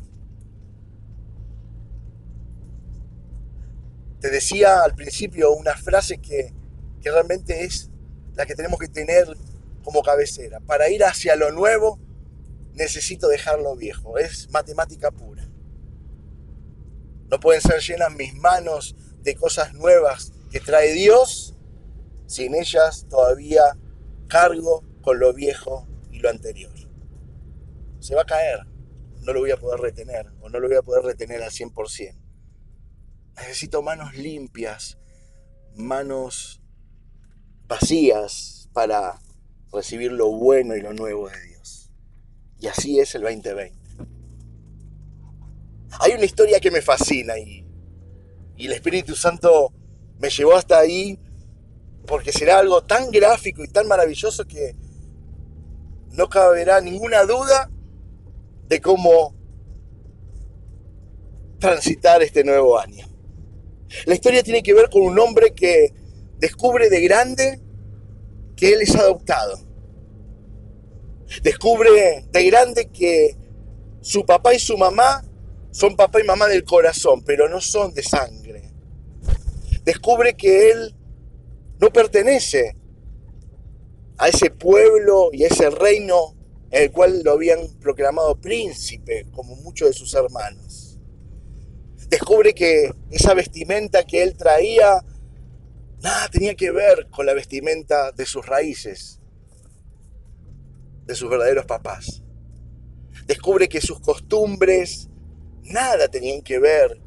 Te 4.19 4.29
decía 4.29 4.81
al 4.81 4.95
principio 4.95 5.51
una 5.53 5.75
frase 5.75 6.17
que, 6.17 6.53
que 7.01 7.11
realmente 7.11 7.63
es 7.63 7.91
la 8.33 8.45
que 8.45 8.55
tenemos 8.55 8.79
que 8.79 8.87
tener 8.87 9.27
como 9.83 10.01
cabecera. 10.01 10.59
Para 10.59 10.89
ir 10.89 11.03
hacia 11.03 11.35
lo 11.35 11.51
nuevo 11.51 11.99
necesito 12.73 13.27
dejar 13.27 13.59
lo 13.59 13.75
viejo. 13.75 14.17
Es 14.17 14.49
matemática 14.51 15.11
pura. 15.11 15.34
No 17.29 17.39
pueden 17.39 17.61
ser 17.61 17.81
llenas 17.81 18.13
mis 18.13 18.33
manos 18.35 18.95
de 19.21 19.35
cosas 19.35 19.73
nuevas 19.73 20.31
que 20.51 20.59
trae 20.59 20.93
Dios 20.93 21.55
sin 22.27 22.55
ellas 22.55 23.05
todavía 23.09 23.77
cargo 24.27 24.83
con 25.01 25.19
lo 25.19 25.33
viejo 25.33 25.87
y 26.11 26.19
lo 26.19 26.29
anterior. 26.29 26.73
Se 27.99 28.15
va 28.15 28.21
a 28.21 28.25
caer, 28.25 28.65
no 29.21 29.33
lo 29.33 29.39
voy 29.39 29.51
a 29.51 29.57
poder 29.57 29.79
retener 29.79 30.27
o 30.41 30.49
no 30.49 30.59
lo 30.59 30.67
voy 30.67 30.77
a 30.77 30.81
poder 30.81 31.03
retener 31.03 31.41
al 31.43 31.51
100%. 31.51 32.15
Necesito 33.37 33.81
manos 33.81 34.15
limpias, 34.15 34.97
manos 35.75 36.61
vacías 37.67 38.69
para 38.73 39.19
recibir 39.71 40.11
lo 40.11 40.31
bueno 40.31 40.75
y 40.75 40.81
lo 40.81 40.93
nuevo 40.93 41.29
de 41.29 41.41
Dios. 41.41 41.91
Y 42.59 42.67
así 42.67 42.99
es 42.99 43.15
el 43.15 43.23
2020. 43.23 43.84
Hay 45.99 46.11
una 46.13 46.25
historia 46.25 46.59
que 46.59 46.71
me 46.71 46.81
fascina 46.81 47.37
y, 47.37 47.65
y 48.57 48.65
el 48.65 48.73
Espíritu 48.73 49.15
Santo 49.15 49.73
me 50.19 50.29
llevó 50.29 50.55
hasta 50.55 50.79
ahí 50.79 51.19
porque 52.05 52.31
será 52.31 52.59
algo 52.59 52.83
tan 52.83 53.11
gráfico 53.11 53.63
y 53.63 53.67
tan 53.67 53.87
maravilloso 53.87 54.45
que 54.45 54.75
no 56.11 56.29
caberá 56.29 56.79
ninguna 56.81 57.23
duda 57.23 57.69
de 58.67 58.81
cómo 58.81 59.35
transitar 61.59 62.21
este 62.21 62.43
nuevo 62.43 62.77
año. 62.77 63.07
La 64.05 64.13
historia 64.13 64.43
tiene 64.43 64.63
que 64.63 64.73
ver 64.73 64.89
con 64.89 65.01
un 65.03 65.17
hombre 65.19 65.53
que 65.53 65.93
descubre 66.37 66.89
de 66.89 67.01
grande 67.01 67.61
que 68.55 68.73
él 68.73 68.81
es 68.81 68.95
adoptado. 68.95 69.59
Descubre 71.41 72.25
de 72.29 72.43
grande 72.45 72.89
que 72.89 73.35
su 74.01 74.25
papá 74.25 74.53
y 74.53 74.59
su 74.59 74.77
mamá 74.77 75.23
son 75.75 75.97
papá 75.97 76.21
y 76.21 76.23
mamá 76.23 76.47
del 76.47 76.63
corazón, 76.63 77.21
pero 77.25 77.49
no 77.49 77.59
son 77.59 77.93
de 77.93 78.01
sangre. 78.01 78.71
Descubre 79.83 80.33
que 80.37 80.71
él 80.71 80.95
no 81.81 81.89
pertenece 81.91 82.77
a 84.17 84.29
ese 84.29 84.51
pueblo 84.51 85.31
y 85.33 85.43
a 85.43 85.47
ese 85.47 85.69
reino 85.69 86.33
en 86.71 86.83
el 86.83 86.91
cual 86.93 87.23
lo 87.23 87.33
habían 87.33 87.59
proclamado 87.81 88.39
príncipe, 88.39 89.25
como 89.33 89.57
muchos 89.57 89.89
de 89.89 89.93
sus 89.93 90.13
hermanos. 90.13 90.97
Descubre 92.07 92.53
que 92.53 92.93
esa 93.11 93.33
vestimenta 93.33 94.05
que 94.05 94.23
él 94.23 94.37
traía, 94.37 95.03
nada 96.01 96.29
tenía 96.29 96.55
que 96.55 96.71
ver 96.71 97.09
con 97.09 97.25
la 97.25 97.33
vestimenta 97.33 98.13
de 98.13 98.25
sus 98.25 98.45
raíces, 98.45 99.19
de 101.05 101.15
sus 101.15 101.29
verdaderos 101.29 101.65
papás. 101.65 102.23
Descubre 103.27 103.67
que 103.67 103.81
sus 103.81 103.99
costumbres 103.99 105.09
nada 105.65 106.07
tenían 106.07 106.41
que 106.41 106.59
ver 106.59 106.99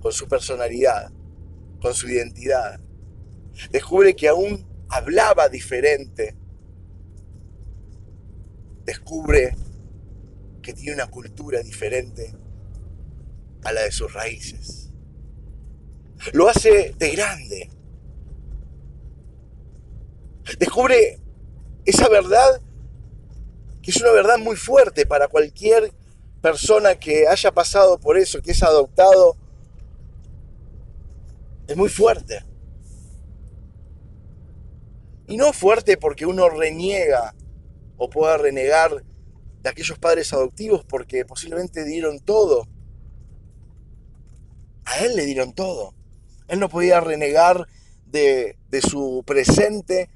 con 0.00 0.12
su 0.12 0.28
personalidad, 0.28 1.10
con 1.80 1.94
su 1.94 2.08
identidad. 2.08 2.80
Descubre 3.70 4.14
que 4.14 4.28
aún 4.28 4.66
hablaba 4.88 5.48
diferente. 5.48 6.36
Descubre 8.84 9.56
que 10.60 10.72
tiene 10.72 10.94
una 10.94 11.06
cultura 11.06 11.62
diferente 11.62 12.34
a 13.64 13.72
la 13.72 13.82
de 13.82 13.92
sus 13.92 14.12
raíces. 14.12 14.90
Lo 16.32 16.48
hace 16.48 16.94
de 16.98 17.10
grande. 17.10 17.70
Descubre 20.58 21.18
esa 21.84 22.08
verdad 22.08 22.60
que 23.82 23.90
es 23.90 24.00
una 24.00 24.12
verdad 24.12 24.38
muy 24.38 24.56
fuerte 24.56 25.04
para 25.04 25.28
cualquier 25.28 25.92
persona 26.44 26.94
que 26.96 27.26
haya 27.26 27.52
pasado 27.52 27.98
por 27.98 28.18
eso, 28.18 28.42
que 28.42 28.50
es 28.50 28.62
adoptado. 28.62 29.34
Es 31.66 31.74
muy 31.74 31.88
fuerte. 31.88 32.44
Y 35.26 35.38
no 35.38 35.54
fuerte 35.54 35.96
porque 35.96 36.26
uno 36.26 36.50
reniega 36.50 37.34
o 37.96 38.10
pueda 38.10 38.36
renegar 38.36 39.02
de 39.62 39.70
aquellos 39.70 39.98
padres 39.98 40.34
adoptivos 40.34 40.84
porque 40.84 41.24
posiblemente 41.24 41.82
dieron 41.82 42.20
todo. 42.20 42.68
A 44.84 44.98
él 44.98 45.16
le 45.16 45.24
dieron 45.24 45.54
todo. 45.54 45.94
Él 46.48 46.60
no 46.60 46.68
podía 46.68 47.00
renegar 47.00 47.66
de, 48.04 48.58
de 48.68 48.82
su 48.82 49.24
presente 49.26 50.10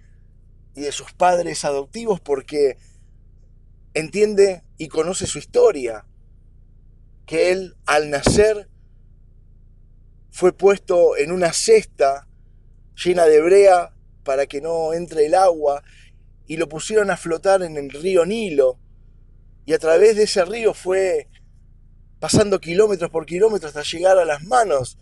y 0.75 0.83
de 0.83 0.93
sus 0.93 1.11
padres 1.15 1.65
adoptivos 1.65 2.21
porque 2.21 2.77
entiende 3.95 4.63
y 4.77 4.89
conoce 4.89 5.27
su 5.27 5.39
historia. 5.39 6.05
Que 7.29 7.53
él 7.53 7.77
al 7.85 8.09
nacer 8.09 8.71
fue 10.31 10.53
puesto 10.53 11.15
en 11.19 11.31
una 11.31 11.53
cesta 11.53 12.27
llena 12.97 13.27
de 13.27 13.43
brea 13.43 13.93
para 14.25 14.47
que 14.47 14.63
no 14.63 14.95
entre 14.95 15.27
el 15.27 15.35
agua 15.35 15.83
y 16.47 16.57
lo 16.57 16.71
pusieron 16.71 17.11
a 17.11 17.19
flotar 17.19 17.63
en 17.63 17.77
el 17.77 17.91
río 17.91 18.25
Nilo 18.25 18.79
y 19.67 19.75
a 19.75 19.79
través 19.79 20.17
de 20.17 20.23
ese 20.23 20.43
río 20.47 20.73
fue 20.73 21.29
pasando 22.19 22.61
kilómetros 22.61 23.11
por 23.11 23.27
kilómetros 23.27 23.77
hasta 23.77 23.83
llegar 23.83 24.17
a 24.17 24.25
las 24.25 24.43
manos 24.45 24.99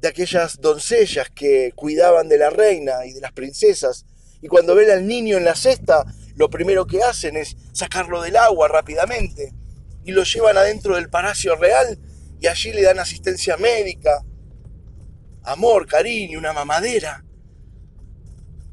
de 0.00 0.08
aquellas 0.08 0.60
doncellas 0.60 1.30
que 1.30 1.72
cuidaban 1.74 2.28
de 2.28 2.36
la 2.36 2.50
reina 2.50 3.06
y 3.06 3.14
de 3.14 3.22
las 3.22 3.32
princesas. 3.32 4.04
Y 4.42 4.48
cuando 4.48 4.74
ven 4.74 4.90
al 4.90 5.06
niño 5.06 5.38
en 5.38 5.44
la 5.44 5.54
cesta, 5.54 6.04
lo 6.34 6.50
primero 6.50 6.86
que 6.86 7.02
hacen 7.02 7.38
es 7.38 7.56
sacarlo 7.72 8.20
del 8.20 8.36
agua 8.36 8.68
rápidamente 8.68 9.54
y 10.04 10.12
lo 10.12 10.24
llevan 10.24 10.56
adentro 10.56 10.96
del 10.96 11.10
palacio 11.10 11.56
real 11.56 11.98
y 12.40 12.46
allí 12.46 12.72
le 12.72 12.82
dan 12.82 12.98
asistencia 12.98 13.56
médica, 13.56 14.24
amor, 15.44 15.86
cariño, 15.86 16.38
una 16.38 16.52
mamadera 16.52 17.24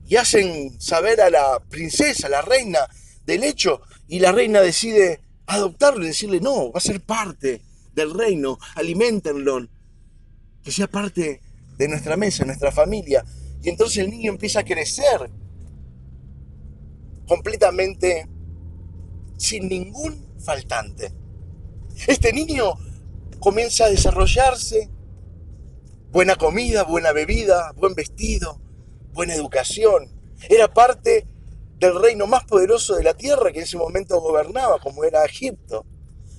y 0.09 0.15
hacen 0.15 0.81
saber 0.81 1.21
a 1.21 1.29
la 1.29 1.63
princesa, 1.69 2.25
a 2.27 2.31
la 2.31 2.41
reina, 2.41 2.79
del 3.27 3.43
hecho, 3.43 3.81
y 4.07 4.19
la 4.19 4.31
reina 4.31 4.59
decide 4.59 5.21
adoptarlo 5.45 6.03
y 6.03 6.07
decirle, 6.07 6.41
no, 6.41 6.71
va 6.71 6.79
a 6.79 6.81
ser 6.81 6.99
parte 6.99 7.61
del 7.93 8.15
reino, 8.15 8.57
alimentenlo, 8.75 9.67
que 10.63 10.71
sea 10.71 10.87
parte 10.87 11.41
de 11.77 11.87
nuestra 11.87 12.17
mesa, 12.17 12.43
nuestra 12.43 12.71
familia. 12.71 13.23
Y 13.61 13.69
entonces 13.69 13.99
el 13.99 14.09
niño 14.09 14.31
empieza 14.31 14.61
a 14.61 14.65
crecer 14.65 15.29
completamente 17.27 18.27
sin 19.37 19.69
ningún 19.69 20.25
faltante. 20.39 21.13
Este 22.07 22.31
niño 22.33 22.73
comienza 23.39 23.85
a 23.85 23.89
desarrollarse, 23.89 24.89
buena 26.11 26.35
comida, 26.35 26.83
buena 26.83 27.11
bebida, 27.11 27.73
buen 27.75 27.93
vestido, 27.93 28.59
buena 29.13 29.35
educación. 29.35 30.09
Era 30.49 30.73
parte 30.73 31.27
del 31.77 31.99
reino 31.99 32.27
más 32.27 32.43
poderoso 32.45 32.95
de 32.95 33.03
la 33.03 33.13
tierra 33.13 33.51
que 33.51 33.59
en 33.59 33.63
ese 33.63 33.77
momento 33.77 34.19
gobernaba, 34.19 34.79
como 34.79 35.03
era 35.03 35.25
Egipto. 35.25 35.85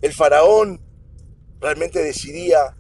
El 0.03 0.13
faraón 0.13 0.81
realmente 1.61 2.03
decidía 2.03 2.77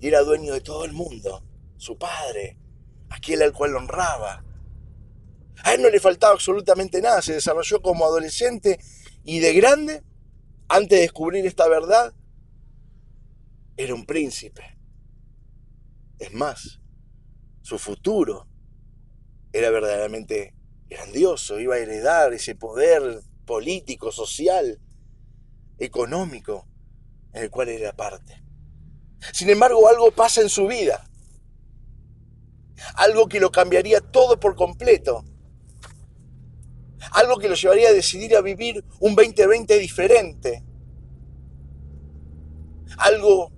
y 0.00 0.08
era 0.08 0.20
dueño 0.20 0.52
de 0.52 0.60
todo 0.60 0.84
el 0.84 0.92
mundo, 0.92 1.42
su 1.76 1.96
padre, 1.96 2.58
aquel 3.10 3.42
al 3.42 3.52
cual 3.52 3.76
honraba. 3.76 4.44
A 5.64 5.74
él 5.74 5.82
no 5.82 5.90
le 5.90 6.00
faltaba 6.00 6.32
absolutamente 6.32 7.00
nada, 7.00 7.22
se 7.22 7.34
desarrolló 7.34 7.80
como 7.80 8.04
adolescente 8.04 8.80
y 9.24 9.38
de 9.38 9.52
grande, 9.54 10.02
antes 10.72 10.96
de 10.96 11.02
descubrir 11.02 11.44
esta 11.44 11.68
verdad, 11.68 12.14
era 13.76 13.94
un 13.94 14.06
príncipe. 14.06 14.78
Es 16.18 16.32
más, 16.32 16.80
su 17.60 17.78
futuro 17.78 18.48
era 19.52 19.68
verdaderamente 19.68 20.54
grandioso, 20.88 21.60
iba 21.60 21.74
a 21.74 21.78
heredar 21.78 22.32
ese 22.32 22.54
poder 22.54 23.20
político, 23.44 24.10
social, 24.12 24.80
económico, 25.76 26.66
en 27.34 27.42
el 27.42 27.50
cual 27.50 27.68
era 27.68 27.92
parte. 27.92 28.42
Sin 29.34 29.50
embargo, 29.50 29.86
algo 29.88 30.10
pasa 30.10 30.40
en 30.40 30.48
su 30.48 30.66
vida, 30.66 31.06
algo 32.94 33.28
que 33.28 33.40
lo 33.40 33.52
cambiaría 33.52 34.00
todo 34.00 34.40
por 34.40 34.56
completo, 34.56 35.22
algo 37.10 37.38
que 37.38 37.48
lo 37.48 37.54
llevaría 37.54 37.88
a 37.88 37.92
decidir 37.92 38.36
a 38.36 38.40
vivir 38.40 38.84
un 39.00 39.14
2020 39.14 39.78
diferente, 39.78 40.62
algo 42.98 43.50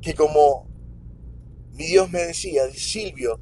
que 0.00 0.14
como 0.14 0.68
mi 1.72 1.86
Dios 1.86 2.10
me 2.10 2.20
decía, 2.20 2.62
Silvio, 2.72 3.38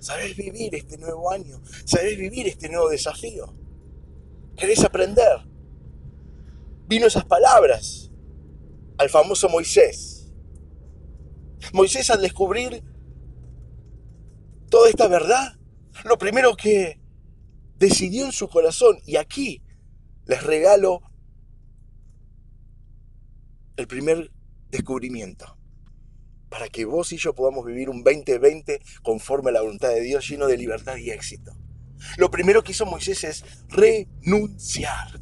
¿sabés 0.00 0.36
vivir 0.36 0.74
este 0.74 0.98
nuevo 0.98 1.30
año? 1.30 1.60
¿Sabés 1.84 2.18
vivir 2.18 2.46
este 2.46 2.68
nuevo 2.68 2.88
desafío? 2.88 3.52
¿Querés 4.56 4.84
aprender? 4.84 5.40
Vino 6.86 7.06
esas 7.06 7.24
palabras 7.24 8.10
al 8.98 9.08
famoso 9.08 9.48
Moisés. 9.48 10.32
Moisés 11.72 12.10
al 12.10 12.20
descubrir 12.20 12.82
toda 14.68 14.90
esta 14.90 15.08
verdad, 15.08 15.58
lo 16.04 16.18
primero 16.18 16.56
que 16.56 17.00
decidió 17.76 18.24
en 18.26 18.32
su 18.32 18.48
corazón, 18.48 18.98
y 19.06 19.16
aquí 19.16 19.62
les 20.26 20.42
regalo 20.42 21.00
el 23.76 23.86
primer 23.86 24.30
descubrimiento 24.70 25.58
para 26.54 26.68
que 26.68 26.84
vos 26.84 27.12
y 27.12 27.16
yo 27.16 27.34
podamos 27.34 27.66
vivir 27.66 27.90
un 27.90 28.04
2020 28.04 28.80
conforme 29.02 29.50
a 29.50 29.54
la 29.54 29.60
voluntad 29.60 29.88
de 29.88 30.00
Dios, 30.00 30.28
lleno 30.28 30.46
de 30.46 30.56
libertad 30.56 30.96
y 30.96 31.10
éxito. 31.10 31.52
Lo 32.16 32.30
primero 32.30 32.62
que 32.62 32.70
hizo 32.70 32.86
Moisés 32.86 33.24
es 33.24 33.44
renunciar. 33.68 35.20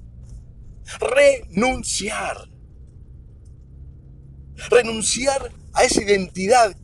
Renunciar. 1.00 2.50
Renunciar 4.68 5.52
a 5.72 5.84
esa 5.84 6.02
identidad 6.02 6.76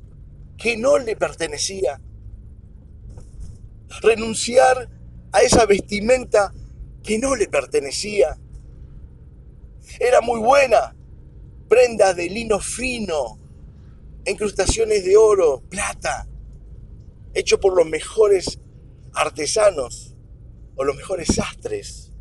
que 0.56 0.78
no 0.78 0.96
le 0.96 1.14
pertenecía. 1.14 2.00
Renunciar 4.02 4.90
a 5.32 5.42
esa 5.42 5.66
vestimenta 5.66 6.52
que 7.02 7.18
no 7.18 7.36
le 7.36 7.48
pertenecía. 7.48 8.38
Era 9.98 10.20
muy 10.20 10.40
buena, 10.40 10.94
prenda 11.68 12.14
de 12.14 12.28
lino 12.28 12.60
fino, 12.60 13.38
incrustaciones 14.26 15.04
de 15.04 15.16
oro, 15.16 15.62
plata, 15.68 16.28
hecho 17.34 17.58
por 17.60 17.76
los 17.76 17.86
mejores 17.86 18.60
artesanos 19.14 20.16
o 20.76 20.84
los 20.84 20.96
mejores 20.96 21.28
sastres. 21.34 22.12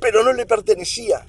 Pero 0.00 0.22
no 0.22 0.32
le 0.32 0.46
pertenecía. 0.46 1.26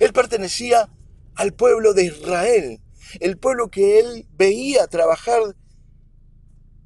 Él 0.00 0.12
pertenecía 0.12 0.88
al 1.34 1.52
pueblo 1.54 1.94
de 1.94 2.04
Israel, 2.04 2.80
el 3.20 3.38
pueblo 3.38 3.70
que 3.70 4.00
él 4.00 4.26
veía 4.32 4.86
trabajar 4.86 5.40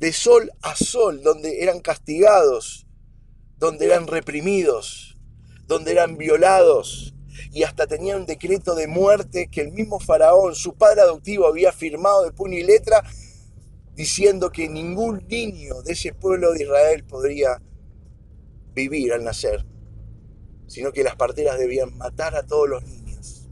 de 0.03 0.13
sol 0.13 0.51
a 0.63 0.75
sol, 0.75 1.23
donde 1.23 1.63
eran 1.63 1.79
castigados, 1.79 2.89
donde 3.57 3.87
eran 3.87 4.09
reprimidos, 4.09 5.17
donde 5.69 5.93
eran 5.93 6.17
violados, 6.17 7.15
y 7.53 7.63
hasta 7.63 7.87
tenía 7.87 8.17
un 8.17 8.27
decreto 8.27 8.75
de 8.75 8.89
muerte 8.89 9.49
que 9.49 9.61
el 9.61 9.71
mismo 9.71 10.01
faraón, 10.01 10.57
su 10.57 10.75
padre 10.75 11.03
adoptivo, 11.03 11.47
había 11.47 11.71
firmado 11.71 12.25
de 12.25 12.33
puño 12.33 12.59
y 12.59 12.65
letra, 12.65 13.05
diciendo 13.95 14.51
que 14.51 14.69
ningún 14.69 15.25
niño 15.29 15.83
de 15.83 15.93
ese 15.93 16.13
pueblo 16.13 16.53
de 16.53 16.65
Israel 16.65 17.05
podría 17.05 17.63
vivir 18.75 19.13
al 19.13 19.23
nacer 19.23 19.65
sino 20.67 20.91
que 20.91 21.05
las 21.05 21.17
parteras 21.17 21.59
debían 21.59 21.95
matar 21.99 22.35
a 22.35 22.47
todos 22.47 22.67
los 22.67 22.83
niños. 22.83 23.47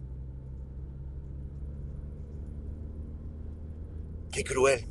Qué 4.32 4.42
cruel. 4.42 4.89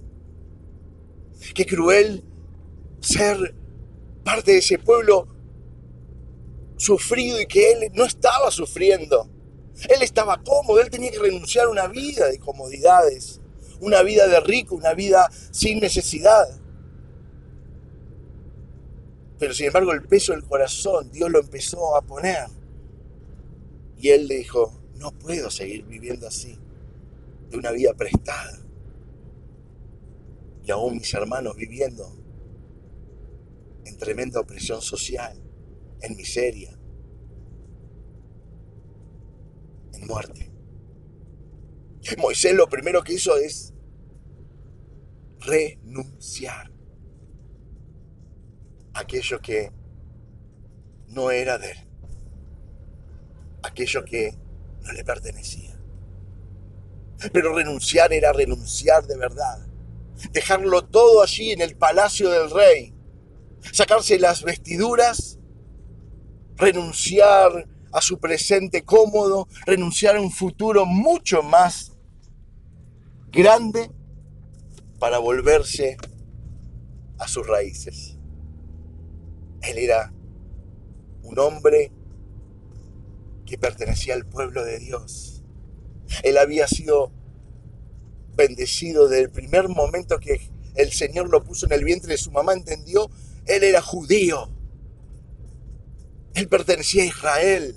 Qué 1.54 1.66
cruel 1.66 2.24
ser 3.02 3.56
parte 4.24 4.52
de 4.52 4.58
ese 4.60 4.78
pueblo 4.78 5.28
sufrido 6.78 7.40
y 7.42 7.46
que 7.46 7.72
él 7.72 7.92
no 7.94 8.06
estaba 8.06 8.52
sufriendo. 8.52 9.30
Él 9.90 10.02
estaba 10.02 10.42
cómodo, 10.44 10.82
él 10.82 10.90
tenía 10.90 11.12
que 11.12 11.20
renunciar 11.20 11.66
a 11.66 11.70
una 11.70 11.88
vida 11.88 12.28
de 12.28 12.40
comodidades, 12.40 13.40
una 13.80 14.02
vida 14.04 14.28
de 14.28 14.40
rico, 14.42 14.76
una 14.76 14.94
vida 14.94 15.30
sin 15.52 15.80
necesidad. 15.80 16.60
Pero 19.38 19.54
sin 19.54 19.68
embargo 19.68 19.94
el 19.94 20.04
peso 20.04 20.34
del 20.34 20.44
corazón 20.44 21.12
Dios 21.12 21.30
lo 21.30 21.40
empezó 21.40 21.96
a 21.96 22.02
poner. 22.02 22.48
Y 23.98 24.10
él 24.10 24.28
le 24.28 24.36
dijo, 24.36 24.80
no 24.96 25.12
puedo 25.12 25.50
seguir 25.50 25.86
viviendo 25.86 26.28
así, 26.28 26.58
de 27.50 27.58
una 27.58 27.72
vida 27.72 27.94
prestada. 27.94 28.60
Y 30.70 30.72
aún 30.72 30.98
mis 30.98 31.12
hermanos 31.16 31.56
viviendo 31.56 32.16
en 33.86 33.98
tremenda 33.98 34.40
opresión 34.40 34.84
social, 34.84 35.36
en 36.00 36.16
miseria, 36.16 36.78
en 39.94 40.06
muerte. 40.06 40.52
Moisés 42.20 42.54
lo 42.54 42.70
primero 42.70 43.02
que 43.02 43.14
hizo 43.14 43.36
es 43.36 43.74
renunciar 45.40 46.72
a 48.94 49.00
aquello 49.00 49.40
que 49.42 49.72
no 51.08 51.32
era 51.32 51.58
de 51.58 51.72
él, 51.72 51.78
aquello 53.64 54.06
que 54.06 54.38
no 54.84 54.92
le 54.92 55.04
pertenecía. 55.04 55.82
Pero 57.34 57.56
renunciar 57.56 58.14
era 58.14 58.32
renunciar 58.34 59.08
de 59.08 59.18
verdad, 59.18 59.69
dejarlo 60.32 60.86
todo 60.86 61.22
allí 61.22 61.52
en 61.52 61.62
el 61.62 61.76
palacio 61.76 62.30
del 62.30 62.52
rey, 62.52 62.94
sacarse 63.72 64.20
las 64.20 64.44
vestiduras, 64.44 65.40
renunciar 66.56 67.68
a 67.92 68.02
su 68.02 68.20
presente 68.20 68.84
cómodo, 68.84 69.48
renunciar 69.66 70.16
a 70.16 70.22
un 70.22 70.32
futuro 70.32 70.86
mucho 70.86 71.42
más 71.42 71.94
grande 73.32 73.92
para 75.00 75.18
volverse 75.18 75.98
a 77.18 77.28
sus 77.28 77.48
raíces. 77.48 78.18
Él 79.62 79.78
era 79.78 80.14
un 81.24 81.38
hombre 81.40 81.92
que 83.46 83.58
pertenecía 83.58 84.14
al 84.14 84.26
pueblo 84.26 84.64
de 84.64 84.80
Dios. 84.80 85.44
Él 86.24 86.38
había 86.38 86.68
sido 86.68 87.12
bendecido 88.40 89.08
desde 89.08 89.24
el 89.24 89.30
primer 89.30 89.68
momento 89.68 90.18
que 90.18 90.50
el 90.76 90.92
Señor 90.94 91.30
lo 91.30 91.44
puso 91.44 91.66
en 91.66 91.74
el 91.74 91.84
vientre 91.84 92.12
de 92.12 92.18
su 92.18 92.32
mamá, 92.32 92.54
entendió, 92.54 93.10
él 93.46 93.64
era 93.64 93.82
judío. 93.82 94.50
Él 96.34 96.48
pertenecía 96.48 97.04
a 97.04 97.08
Israel. 97.08 97.76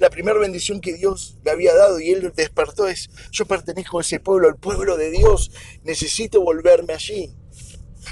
La 0.00 0.10
primera 0.10 0.38
bendición 0.38 0.80
que 0.80 0.94
Dios 0.94 1.38
le 1.44 1.52
había 1.52 1.74
dado 1.74 2.00
y 2.00 2.10
él 2.10 2.32
despertó 2.34 2.88
es, 2.88 3.10
yo 3.30 3.46
pertenezco 3.46 3.98
a 3.98 4.02
ese 4.02 4.18
pueblo, 4.18 4.48
al 4.48 4.56
pueblo 4.56 4.96
de 4.96 5.10
Dios, 5.10 5.50
necesito 5.84 6.40
volverme 6.40 6.94
allí. 6.94 7.32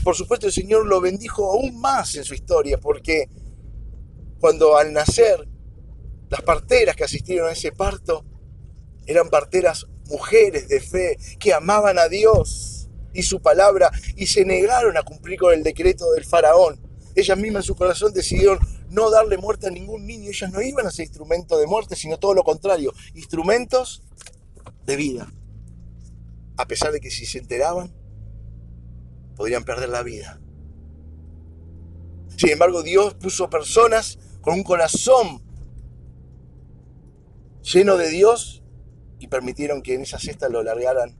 Por 0.04 0.14
supuesto 0.14 0.46
el 0.46 0.52
Señor 0.52 0.86
lo 0.86 1.00
bendijo 1.00 1.50
aún 1.50 1.80
más 1.80 2.14
en 2.14 2.24
su 2.24 2.34
historia, 2.34 2.78
porque 2.78 3.28
cuando 4.38 4.76
al 4.76 4.92
nacer 4.92 5.48
las 6.28 6.42
parteras 6.42 6.94
que 6.94 7.04
asistieron 7.04 7.48
a 7.48 7.52
ese 7.52 7.72
parto 7.72 8.24
eran 9.06 9.28
parteras 9.28 9.86
mujeres 10.10 10.68
de 10.68 10.80
fe 10.80 11.18
que 11.38 11.54
amaban 11.54 11.98
a 11.98 12.08
Dios 12.08 12.88
y 13.14 13.22
su 13.22 13.40
palabra 13.40 13.90
y 14.16 14.26
se 14.26 14.44
negaron 14.44 14.96
a 14.96 15.02
cumplir 15.02 15.38
con 15.38 15.54
el 15.54 15.62
decreto 15.62 16.10
del 16.12 16.24
faraón. 16.24 16.78
Ellas 17.14 17.38
mismas 17.38 17.64
en 17.64 17.66
su 17.66 17.76
corazón 17.76 18.12
decidieron 18.12 18.58
no 18.88 19.10
darle 19.10 19.38
muerte 19.38 19.68
a 19.68 19.70
ningún 19.70 20.06
niño. 20.06 20.30
Ellas 20.30 20.52
no 20.52 20.60
iban 20.60 20.86
a 20.86 20.90
ser 20.90 21.06
instrumentos 21.06 21.58
de 21.58 21.66
muerte, 21.66 21.96
sino 21.96 22.18
todo 22.18 22.34
lo 22.34 22.44
contrario, 22.44 22.92
instrumentos 23.14 24.02
de 24.84 24.96
vida. 24.96 25.32
A 26.56 26.66
pesar 26.66 26.92
de 26.92 27.00
que 27.00 27.10
si 27.10 27.26
se 27.26 27.38
enteraban, 27.38 27.94
podrían 29.36 29.64
perder 29.64 29.88
la 29.88 30.02
vida. 30.02 30.40
Sin 32.36 32.50
embargo, 32.50 32.82
Dios 32.82 33.14
puso 33.14 33.50
personas 33.50 34.18
con 34.40 34.54
un 34.54 34.62
corazón 34.62 35.42
lleno 37.62 37.96
de 37.96 38.08
Dios 38.08 38.59
y 39.20 39.28
permitieron 39.28 39.82
que 39.82 39.94
en 39.94 40.00
esa 40.00 40.18
cesta 40.18 40.48
lo 40.48 40.62
largaran 40.62 41.16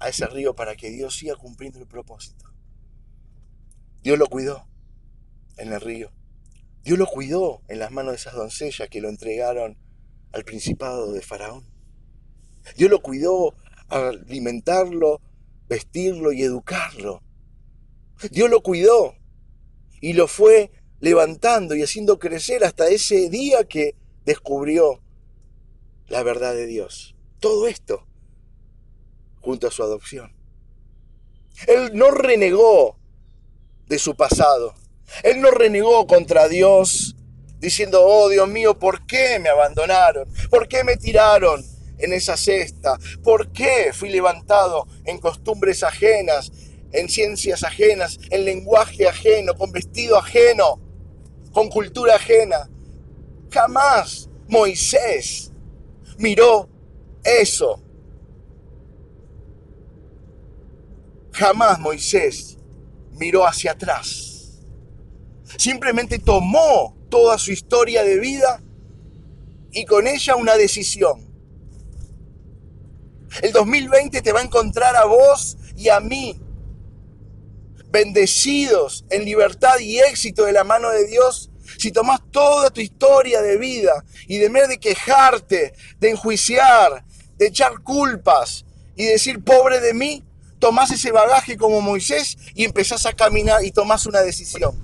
a 0.00 0.08
ese 0.08 0.26
río 0.26 0.54
para 0.54 0.74
que 0.74 0.90
Dios 0.90 1.16
siga 1.16 1.36
cumpliendo 1.36 1.78
el 1.78 1.86
propósito. 1.86 2.46
Dios 4.02 4.18
lo 4.18 4.26
cuidó 4.26 4.66
en 5.58 5.72
el 5.72 5.80
río. 5.80 6.10
Dios 6.82 6.98
lo 6.98 7.06
cuidó 7.06 7.62
en 7.68 7.78
las 7.78 7.92
manos 7.92 8.12
de 8.12 8.16
esas 8.16 8.34
doncellas 8.34 8.88
que 8.88 9.00
lo 9.00 9.08
entregaron 9.08 9.78
al 10.32 10.44
principado 10.44 11.12
de 11.12 11.20
Faraón. 11.20 11.64
Dios 12.76 12.90
lo 12.90 13.00
cuidó 13.00 13.54
al 13.88 14.22
alimentarlo, 14.22 15.20
vestirlo 15.68 16.32
y 16.32 16.42
educarlo. 16.42 17.22
Dios 18.30 18.48
lo 18.48 18.62
cuidó 18.62 19.14
y 20.00 20.14
lo 20.14 20.28
fue 20.28 20.72
levantando 21.00 21.74
y 21.74 21.82
haciendo 21.82 22.18
crecer 22.18 22.64
hasta 22.64 22.88
ese 22.88 23.28
día 23.28 23.64
que 23.64 23.96
descubrió 24.24 25.02
la 26.08 26.22
verdad 26.22 26.54
de 26.54 26.66
Dios. 26.66 27.13
Todo 27.44 27.68
esto 27.68 28.06
junto 29.42 29.68
a 29.68 29.70
su 29.70 29.82
adopción. 29.82 30.34
Él 31.66 31.90
no 31.92 32.10
renegó 32.10 32.96
de 33.86 33.98
su 33.98 34.16
pasado. 34.16 34.72
Él 35.22 35.42
no 35.42 35.50
renegó 35.50 36.06
contra 36.06 36.48
Dios 36.48 37.14
diciendo, 37.58 38.00
oh 38.02 38.30
Dios 38.30 38.48
mío, 38.48 38.78
¿por 38.78 39.04
qué 39.04 39.38
me 39.40 39.50
abandonaron? 39.50 40.26
¿Por 40.48 40.68
qué 40.68 40.84
me 40.84 40.96
tiraron 40.96 41.62
en 41.98 42.14
esa 42.14 42.38
cesta? 42.38 42.98
¿Por 43.22 43.52
qué 43.52 43.92
fui 43.92 44.08
levantado 44.08 44.86
en 45.04 45.18
costumbres 45.18 45.82
ajenas, 45.82 46.50
en 46.92 47.10
ciencias 47.10 47.62
ajenas, 47.62 48.18
en 48.30 48.46
lenguaje 48.46 49.06
ajeno, 49.06 49.52
con 49.52 49.70
vestido 49.70 50.16
ajeno, 50.16 50.80
con 51.52 51.68
cultura 51.68 52.14
ajena? 52.14 52.70
Jamás 53.50 54.30
Moisés 54.48 55.52
miró 56.16 56.70
eso. 57.24 57.82
Jamás 61.32 61.80
Moisés 61.80 62.58
miró 63.18 63.44
hacia 63.44 63.72
atrás 63.72 64.34
Simplemente 65.56 66.18
tomó 66.18 66.96
toda 67.08 67.38
su 67.38 67.52
historia 67.52 68.02
de 68.02 68.18
vida 68.18 68.62
y 69.72 69.84
con 69.84 70.06
ella 70.06 70.36
una 70.36 70.56
decisión. 70.56 71.32
El 73.42 73.52
2020 73.52 74.22
te 74.22 74.32
va 74.32 74.40
a 74.40 74.44
encontrar 74.44 74.96
a 74.96 75.04
vos 75.04 75.56
y 75.76 75.88
a 75.88 76.00
mí, 76.00 76.40
bendecidos 77.90 79.04
en 79.10 79.24
libertad 79.24 79.78
y 79.78 79.98
éxito 79.98 80.44
de 80.44 80.52
la 80.52 80.64
mano 80.64 80.90
de 80.90 81.06
Dios, 81.06 81.50
si 81.78 81.90
tomás 81.90 82.20
toda 82.30 82.70
tu 82.70 82.80
historia 82.80 83.42
de 83.42 83.56
vida 83.56 84.04
y 84.28 84.38
de 84.38 84.48
vez 84.48 84.68
de 84.68 84.78
quejarte, 84.78 85.74
de 85.98 86.10
enjuiciar, 86.10 87.03
de 87.38 87.46
echar 87.46 87.80
culpas 87.82 88.64
y 88.96 89.04
decir 89.04 89.42
pobre 89.42 89.80
de 89.80 89.94
mí, 89.94 90.24
tomás 90.58 90.90
ese 90.90 91.10
bagaje 91.10 91.56
como 91.56 91.80
Moisés 91.80 92.38
y 92.54 92.64
empezás 92.64 93.06
a 93.06 93.12
caminar 93.12 93.64
y 93.64 93.70
tomás 93.70 94.06
una 94.06 94.22
decisión. 94.22 94.74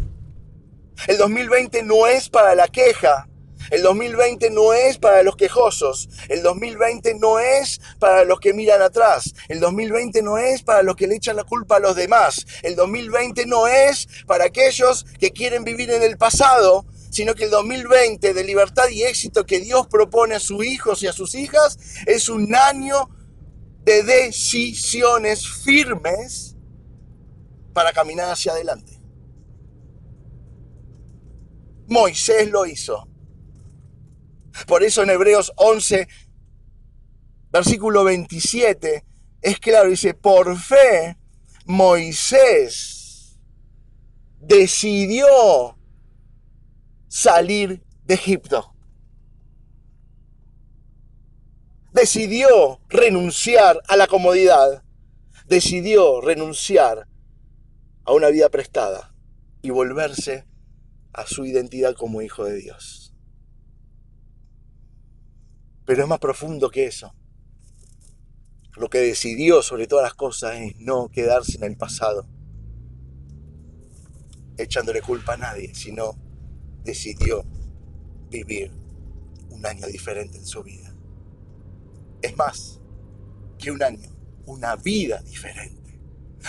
El 1.06 1.16
2020 1.16 1.82
no 1.84 2.06
es 2.06 2.28
para 2.28 2.54
la 2.54 2.68
queja. 2.68 3.26
El 3.70 3.82
2020 3.82 4.50
no 4.50 4.72
es 4.72 4.98
para 4.98 5.22
los 5.22 5.36
quejosos. 5.36 6.08
El 6.28 6.42
2020 6.42 7.14
no 7.14 7.38
es 7.38 7.80
para 7.98 8.24
los 8.24 8.40
que 8.40 8.52
miran 8.52 8.82
atrás. 8.82 9.34
El 9.48 9.60
2020 9.60 10.22
no 10.22 10.38
es 10.38 10.62
para 10.62 10.82
los 10.82 10.96
que 10.96 11.06
le 11.06 11.16
echan 11.16 11.36
la 11.36 11.44
culpa 11.44 11.76
a 11.76 11.80
los 11.80 11.94
demás. 11.94 12.46
El 12.62 12.74
2020 12.74 13.46
no 13.46 13.68
es 13.68 14.08
para 14.26 14.44
aquellos 14.44 15.06
que 15.18 15.30
quieren 15.30 15.64
vivir 15.64 15.90
en 15.90 16.02
el 16.02 16.18
pasado, 16.18 16.84
sino 17.10 17.34
que 17.34 17.44
el 17.44 17.50
2020 17.50 18.32
de 18.32 18.44
libertad 18.44 18.88
y 18.88 19.02
éxito 19.02 19.44
que 19.44 19.60
Dios 19.60 19.86
propone 19.88 20.36
a 20.36 20.40
sus 20.40 20.64
hijos 20.64 21.02
y 21.02 21.08
a 21.08 21.12
sus 21.12 21.34
hijas 21.34 21.78
es 22.06 22.28
un 22.28 22.54
año 22.54 23.10
de 23.84 24.02
decisiones 24.02 25.46
firmes 25.48 26.56
para 27.72 27.92
caminar 27.92 28.30
hacia 28.30 28.52
adelante. 28.52 29.00
Moisés 31.88 32.48
lo 32.50 32.66
hizo. 32.66 33.08
Por 34.66 34.82
eso 34.82 35.02
en 35.02 35.10
Hebreos 35.10 35.52
11, 35.56 36.06
versículo 37.50 38.04
27, 38.04 39.04
es 39.42 39.58
claro, 39.58 39.90
dice, 39.90 40.14
por 40.14 40.56
fe 40.56 41.16
Moisés 41.64 43.38
decidió 44.38 45.79
salir 47.10 47.82
de 48.04 48.14
Egipto. 48.14 48.74
decidió 51.92 52.80
renunciar 52.88 53.82
a 53.88 53.96
la 53.96 54.06
comodidad, 54.06 54.82
decidió 55.46 56.20
renunciar 56.20 57.08
a 58.04 58.12
una 58.12 58.28
vida 58.28 58.48
prestada 58.48 59.14
y 59.62 59.70
volverse 59.70 60.46
a 61.12 61.26
su 61.26 61.44
identidad 61.44 61.94
como 61.94 62.22
hijo 62.22 62.44
de 62.44 62.56
Dios. 62.56 63.14
Pero 65.84 66.02
es 66.02 66.08
más 66.08 66.20
profundo 66.20 66.70
que 66.70 66.86
eso. 66.86 67.12
Lo 68.76 68.88
que 68.88 68.98
decidió 68.98 69.62
sobre 69.62 69.88
todas 69.88 70.04
las 70.04 70.14
cosas 70.14 70.56
es 70.56 70.76
no 70.78 71.08
quedarse 71.08 71.56
en 71.56 71.64
el 71.64 71.76
pasado, 71.76 72.26
echándole 74.56 75.02
culpa 75.02 75.34
a 75.34 75.38
nadie, 75.38 75.74
sino 75.74 76.16
decidió 76.84 77.44
vivir 78.30 78.70
un 79.50 79.66
año 79.66 79.86
diferente 79.86 80.38
en 80.38 80.46
su 80.46 80.62
vida. 80.62 80.94
Es 82.22 82.36
más 82.36 82.80
que 83.58 83.70
un 83.70 83.82
año, 83.82 84.08
una 84.46 84.76
vida 84.76 85.20
diferente. 85.22 85.98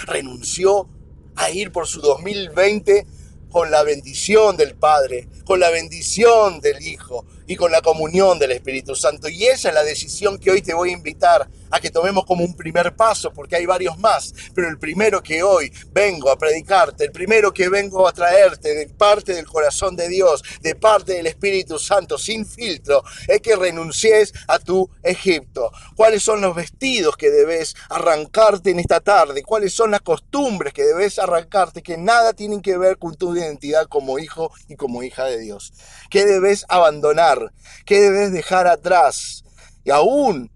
Renunció 0.05 0.89
a 1.35 1.49
ir 1.51 1.71
por 1.71 1.87
su 1.87 2.01
2020 2.01 3.05
con 3.49 3.69
la 3.69 3.83
bendición 3.83 4.55
del 4.55 4.75
Padre, 4.75 5.27
con 5.45 5.59
la 5.59 5.69
bendición 5.69 6.61
del 6.61 6.81
Hijo 6.81 7.25
y 7.47 7.57
con 7.57 7.71
la 7.71 7.81
comunión 7.81 8.39
del 8.39 8.51
Espíritu 8.51 8.95
Santo. 8.95 9.27
Y 9.27 9.45
esa 9.45 9.69
es 9.69 9.75
la 9.75 9.83
decisión 9.83 10.39
que 10.39 10.51
hoy 10.51 10.61
te 10.61 10.73
voy 10.73 10.91
a 10.91 10.93
invitar 10.93 11.49
a 11.71 11.79
que 11.79 11.89
tomemos 11.89 12.25
como 12.25 12.43
un 12.43 12.55
primer 12.55 12.95
paso, 12.95 13.31
porque 13.33 13.55
hay 13.55 13.65
varios 13.65 13.97
más, 13.97 14.33
pero 14.53 14.69
el 14.69 14.77
primero 14.77 15.23
que 15.23 15.41
hoy 15.43 15.71
vengo 15.91 16.29
a 16.29 16.37
predicarte, 16.37 17.05
el 17.05 17.11
primero 17.11 17.53
que 17.53 17.69
vengo 17.69 18.07
a 18.07 18.13
traerte 18.13 18.75
de 18.75 18.87
parte 18.89 19.33
del 19.33 19.45
corazón 19.45 19.95
de 19.95 20.07
Dios, 20.07 20.43
de 20.61 20.75
parte 20.75 21.13
del 21.13 21.27
Espíritu 21.27 21.79
Santo, 21.79 22.17
sin 22.17 22.45
filtro, 22.45 23.03
es 23.27 23.41
que 23.41 23.55
renuncies 23.55 24.33
a 24.47 24.59
tu 24.59 24.89
Egipto. 25.03 25.71
¿Cuáles 25.95 26.23
son 26.23 26.41
los 26.41 26.55
vestidos 26.55 27.15
que 27.17 27.29
debes 27.29 27.75
arrancarte 27.89 28.71
en 28.71 28.79
esta 28.79 28.99
tarde? 28.99 29.43
¿Cuáles 29.43 29.73
son 29.73 29.91
las 29.91 30.01
costumbres 30.01 30.73
que 30.73 30.83
debes 30.83 31.19
arrancarte 31.19 31.81
que 31.81 31.97
nada 31.97 32.33
tienen 32.33 32.61
que 32.61 32.77
ver 32.77 32.97
con 32.97 33.15
tu 33.15 33.35
identidad 33.35 33.87
como 33.87 34.19
hijo 34.19 34.51
y 34.67 34.75
como 34.75 35.03
hija 35.03 35.25
de 35.25 35.39
Dios? 35.39 35.73
¿Qué 36.09 36.25
debes 36.25 36.65
abandonar? 36.69 37.53
¿Qué 37.85 37.99
debes 38.01 38.31
dejar 38.31 38.67
atrás? 38.67 39.43
Y 39.83 39.91
aún 39.91 40.51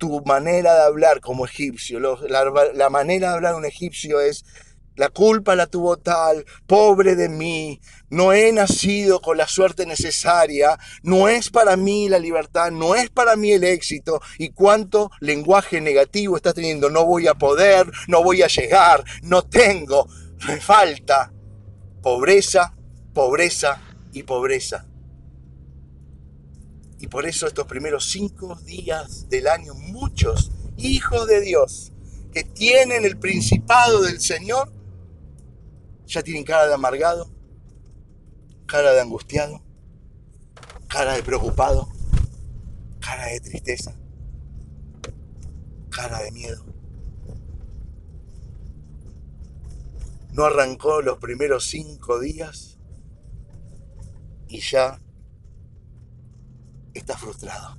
tu 0.00 0.22
manera 0.24 0.74
de 0.74 0.82
hablar 0.82 1.20
como 1.20 1.44
egipcio. 1.44 2.00
La, 2.00 2.90
manera 2.90 3.28
de 3.28 3.34
hablar 3.34 3.54
un 3.54 3.66
egipcio 3.66 4.20
es, 4.20 4.44
la 4.96 5.10
culpa 5.10 5.54
la 5.54 5.66
tuvo 5.66 5.98
tal, 5.98 6.44
pobre 6.66 7.14
de 7.14 7.28
mí, 7.28 7.80
no 8.08 8.32
he 8.32 8.50
nacido 8.50 9.20
con 9.20 9.36
la 9.36 9.46
suerte 9.46 9.86
necesaria, 9.86 10.78
no 11.02 11.28
es 11.28 11.50
para 11.50 11.76
mí 11.76 12.08
la 12.08 12.18
libertad, 12.18 12.70
no 12.72 12.94
es 12.94 13.10
para 13.10 13.36
mí 13.36 13.52
el 13.52 13.62
éxito. 13.62 14.20
Y 14.38 14.50
cuánto 14.50 15.10
lenguaje 15.20 15.80
negativo 15.80 16.36
estás 16.36 16.54
teniendo, 16.54 16.88
no 16.88 17.04
voy 17.04 17.28
a 17.28 17.34
poder, 17.34 17.86
no 18.08 18.24
voy 18.24 18.42
a 18.42 18.48
llegar, 18.48 19.04
no 19.22 19.42
tengo, 19.42 20.08
me 20.48 20.56
falta. 20.60 21.30
Pobreza, 22.02 22.74
pobreza 23.12 23.82
y 24.12 24.22
pobreza. 24.22 24.89
Y 27.00 27.08
por 27.08 27.26
eso 27.26 27.46
estos 27.46 27.66
primeros 27.66 28.10
cinco 28.10 28.54
días 28.56 29.28
del 29.30 29.48
año, 29.48 29.74
muchos 29.74 30.52
hijos 30.76 31.26
de 31.26 31.40
Dios 31.40 31.92
que 32.32 32.44
tienen 32.44 33.04
el 33.04 33.18
principado 33.18 34.02
del 34.02 34.20
Señor, 34.20 34.70
ya 36.06 36.22
tienen 36.22 36.44
cara 36.44 36.66
de 36.66 36.74
amargado, 36.74 37.30
cara 38.66 38.92
de 38.92 39.00
angustiado, 39.00 39.62
cara 40.88 41.14
de 41.14 41.22
preocupado, 41.22 41.88
cara 43.00 43.26
de 43.26 43.40
tristeza, 43.40 43.96
cara 45.88 46.22
de 46.22 46.32
miedo. 46.32 46.64
No 50.32 50.44
arrancó 50.44 51.00
los 51.00 51.18
primeros 51.18 51.66
cinco 51.66 52.20
días 52.20 52.78
y 54.48 54.60
ya 54.60 54.99
está 56.94 57.16
frustrado. 57.16 57.78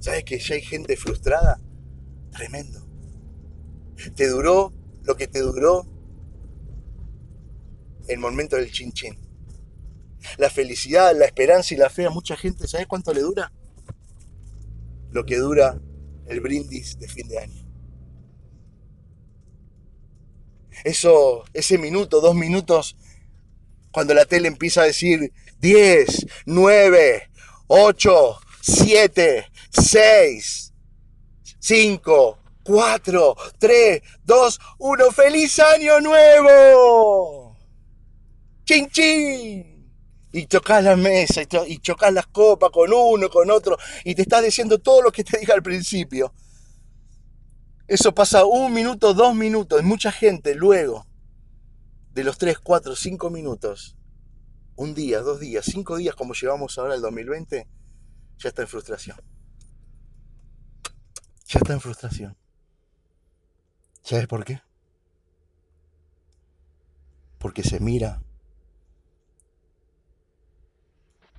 ¿Sabes 0.00 0.24
que 0.24 0.38
ya 0.38 0.54
hay 0.56 0.62
gente 0.62 0.96
frustrada? 0.96 1.60
Tremendo. 2.30 2.86
Te 4.16 4.28
duró 4.28 4.72
lo 5.02 5.16
que 5.16 5.28
te 5.28 5.40
duró 5.40 5.86
el 8.08 8.18
momento 8.18 8.56
del 8.56 8.70
chin 8.72 8.92
chin. 8.92 9.16
La 10.38 10.50
felicidad, 10.50 11.16
la 11.16 11.26
esperanza 11.26 11.74
y 11.74 11.76
la 11.76 11.90
fe 11.90 12.06
a 12.06 12.10
mucha 12.10 12.36
gente, 12.36 12.66
¿sabes 12.66 12.86
cuánto 12.86 13.12
le 13.12 13.20
dura? 13.20 13.52
Lo 15.10 15.24
que 15.24 15.36
dura 15.36 15.80
el 16.26 16.40
brindis 16.40 16.98
de 16.98 17.08
fin 17.08 17.28
de 17.28 17.38
año. 17.38 17.62
Eso, 20.84 21.44
ese 21.52 21.78
minuto, 21.78 22.20
dos 22.20 22.34
minutos, 22.34 22.96
cuando 23.92 24.14
la 24.14 24.24
tele 24.24 24.48
empieza 24.48 24.82
a 24.82 24.86
decir 24.86 25.32
10, 25.60 26.26
9, 26.46 27.30
8, 27.66 28.38
7, 28.60 29.46
6, 29.70 30.72
5, 31.58 32.38
4, 32.64 33.36
3, 33.58 34.02
2, 34.24 34.60
1. 34.78 35.10
¡Feliz 35.10 35.58
año 35.60 36.00
nuevo! 36.00 37.56
¡Chin, 38.64 38.88
chin! 38.90 39.90
Y 40.32 40.46
chocas 40.46 40.82
la 40.82 40.96
mesa 40.96 41.42
y 41.42 41.78
chocas 41.78 42.12
las 42.12 42.26
copas 42.26 42.70
con 42.70 42.90
uno, 42.92 43.28
con 43.28 43.50
otro, 43.50 43.76
y 44.02 44.14
te 44.14 44.22
estás 44.22 44.42
diciendo 44.42 44.78
todo 44.78 45.02
lo 45.02 45.12
que 45.12 45.24
te 45.24 45.38
dije 45.38 45.52
al 45.52 45.62
principio. 45.62 46.32
Eso 47.86 48.14
pasa 48.14 48.44
un 48.44 48.72
minuto, 48.72 49.12
dos 49.12 49.34
minutos. 49.34 49.82
Y 49.82 49.84
mucha 49.84 50.10
gente 50.10 50.54
luego 50.54 51.06
de 52.12 52.24
los 52.24 52.38
3, 52.38 52.58
4, 52.58 52.96
5 52.96 53.30
minutos 53.30 53.96
un 54.76 54.94
día, 54.94 55.20
dos 55.20 55.40
días, 55.40 55.64
cinco 55.64 55.96
días 55.96 56.14
como 56.14 56.34
llevamos 56.34 56.78
ahora 56.78 56.94
el 56.94 57.02
2020, 57.02 57.66
ya 58.38 58.48
está 58.48 58.62
en 58.62 58.68
frustración. 58.68 59.16
Ya 61.46 61.58
está 61.58 61.72
en 61.72 61.80
frustración. 61.80 62.36
¿Sabes 64.02 64.26
por 64.26 64.44
qué? 64.44 64.60
Porque 67.38 67.62
se 67.62 67.80
mira, 67.80 68.22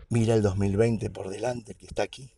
mira 0.09 0.35
el 0.35 0.41
2020 0.41 1.09
por 1.09 1.29
delante 1.29 1.75
que 1.75 1.85
está 1.85 2.03
aquí, 2.03 2.31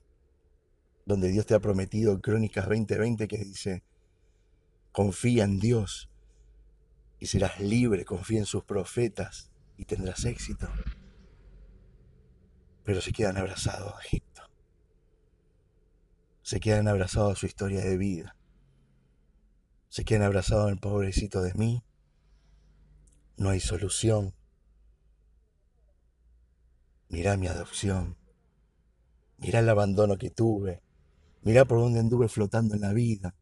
donde 1.06 1.30
Dios 1.30 1.46
te 1.46 1.54
ha 1.54 1.60
prometido 1.60 2.22
Crónicas 2.22 2.66
2020 2.66 3.28
que 3.28 3.38
dice, 3.38 3.84
confía 4.92 5.44
en 5.44 5.60
Dios 5.60 6.10
y 7.20 7.28
serás 7.28 7.60
libre, 7.60 8.06
confía 8.06 8.40
en 8.40 8.46
sus 8.46 8.64
profetas 8.64 9.52
y 9.78 9.86
tendrás 9.86 10.26
éxito. 10.26 10.68
Pero 12.84 13.02
se 13.02 13.12
quedan 13.12 13.38
abrazados 13.38 13.94
a 13.94 14.00
Egipto. 14.06 14.42
Se 16.42 16.60
quedan 16.60 16.88
abrazados 16.88 17.34
a 17.34 17.40
su 17.40 17.46
historia 17.46 17.84
de 17.84 17.98
vida. 17.98 18.38
Se 19.90 20.06
quedan 20.06 20.24
abrazados 20.24 20.70
al 20.70 20.78
pobrecito 20.78 21.42
de 21.42 21.54
mí. 21.56 21.84
No 23.38 23.50
hay 23.50 23.60
solución. 23.60 24.36
Mirá 27.10 27.38
mi 27.38 27.48
adopción. 27.48 28.18
Mirá 29.38 29.60
el 29.60 29.70
abandono 29.70 30.18
que 30.18 30.30
tuve. 30.30 30.82
Mirá 31.42 31.66
por 31.66 31.80
dónde 31.80 32.00
anduve 32.00 32.28
flotando 32.28 32.76
en 32.76 32.82
la 32.82 32.94
vida. 32.94 33.36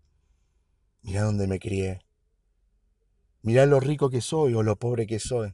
Mirá 1.01 1.23
dónde 1.23 1.47
me 1.47 1.59
crié. 1.59 1.99
Mirá 3.41 3.65
lo 3.65 3.79
rico 3.81 4.09
que 4.09 4.21
soy 4.21 4.53
o 4.53 4.63
lo 4.63 4.77
pobre 4.77 5.05
que 5.05 5.19
soy 5.19 5.53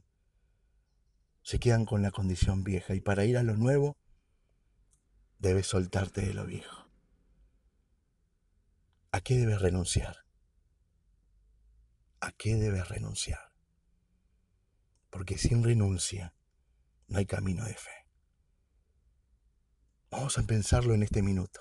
se 1.42 1.58
quedan 1.58 1.84
con 1.84 2.02
la 2.02 2.10
condición 2.10 2.64
vieja 2.64 2.94
y 2.94 3.00
para 3.00 3.24
ir 3.24 3.36
a 3.36 3.42
lo 3.42 3.56
nuevo 3.56 3.96
debes 5.38 5.66
soltarte 5.66 6.20
de 6.20 6.34
lo 6.34 6.46
viejo. 6.46 6.88
¿A 9.12 9.20
qué 9.20 9.36
debes 9.38 9.60
renunciar? 9.60 10.24
¿A 12.20 12.32
qué 12.32 12.56
debes 12.56 12.88
renunciar? 12.88 13.52
Porque 15.10 15.38
sin 15.38 15.64
renuncia 15.64 16.34
no 17.08 17.18
hay 17.18 17.26
camino 17.26 17.64
de 17.64 17.74
fe. 17.74 17.90
Vamos 20.10 20.38
a 20.38 20.42
pensarlo 20.42 20.94
en 20.94 21.02
este 21.02 21.22
minuto. 21.22 21.60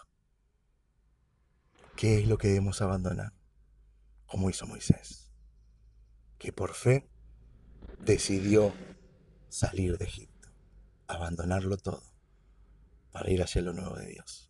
¿Qué 1.96 2.20
es 2.20 2.28
lo 2.28 2.38
que 2.38 2.50
debemos 2.50 2.82
abandonar? 2.82 3.34
Como 4.26 4.50
hizo 4.50 4.68
Moisés, 4.68 5.32
que 6.38 6.54
por 6.54 6.74
fe 6.74 7.10
decidió 8.00 8.74
salir 9.50 9.97
de 9.97 10.06
Egipto, 10.06 10.50
abandonarlo 11.08 11.78
todo 11.78 12.04
para 13.12 13.30
ir 13.32 13.41
hacia 13.41 13.62
lo 13.62 13.74
nuevo 13.74 13.95
de 13.95 14.08
Dios. 14.08 14.49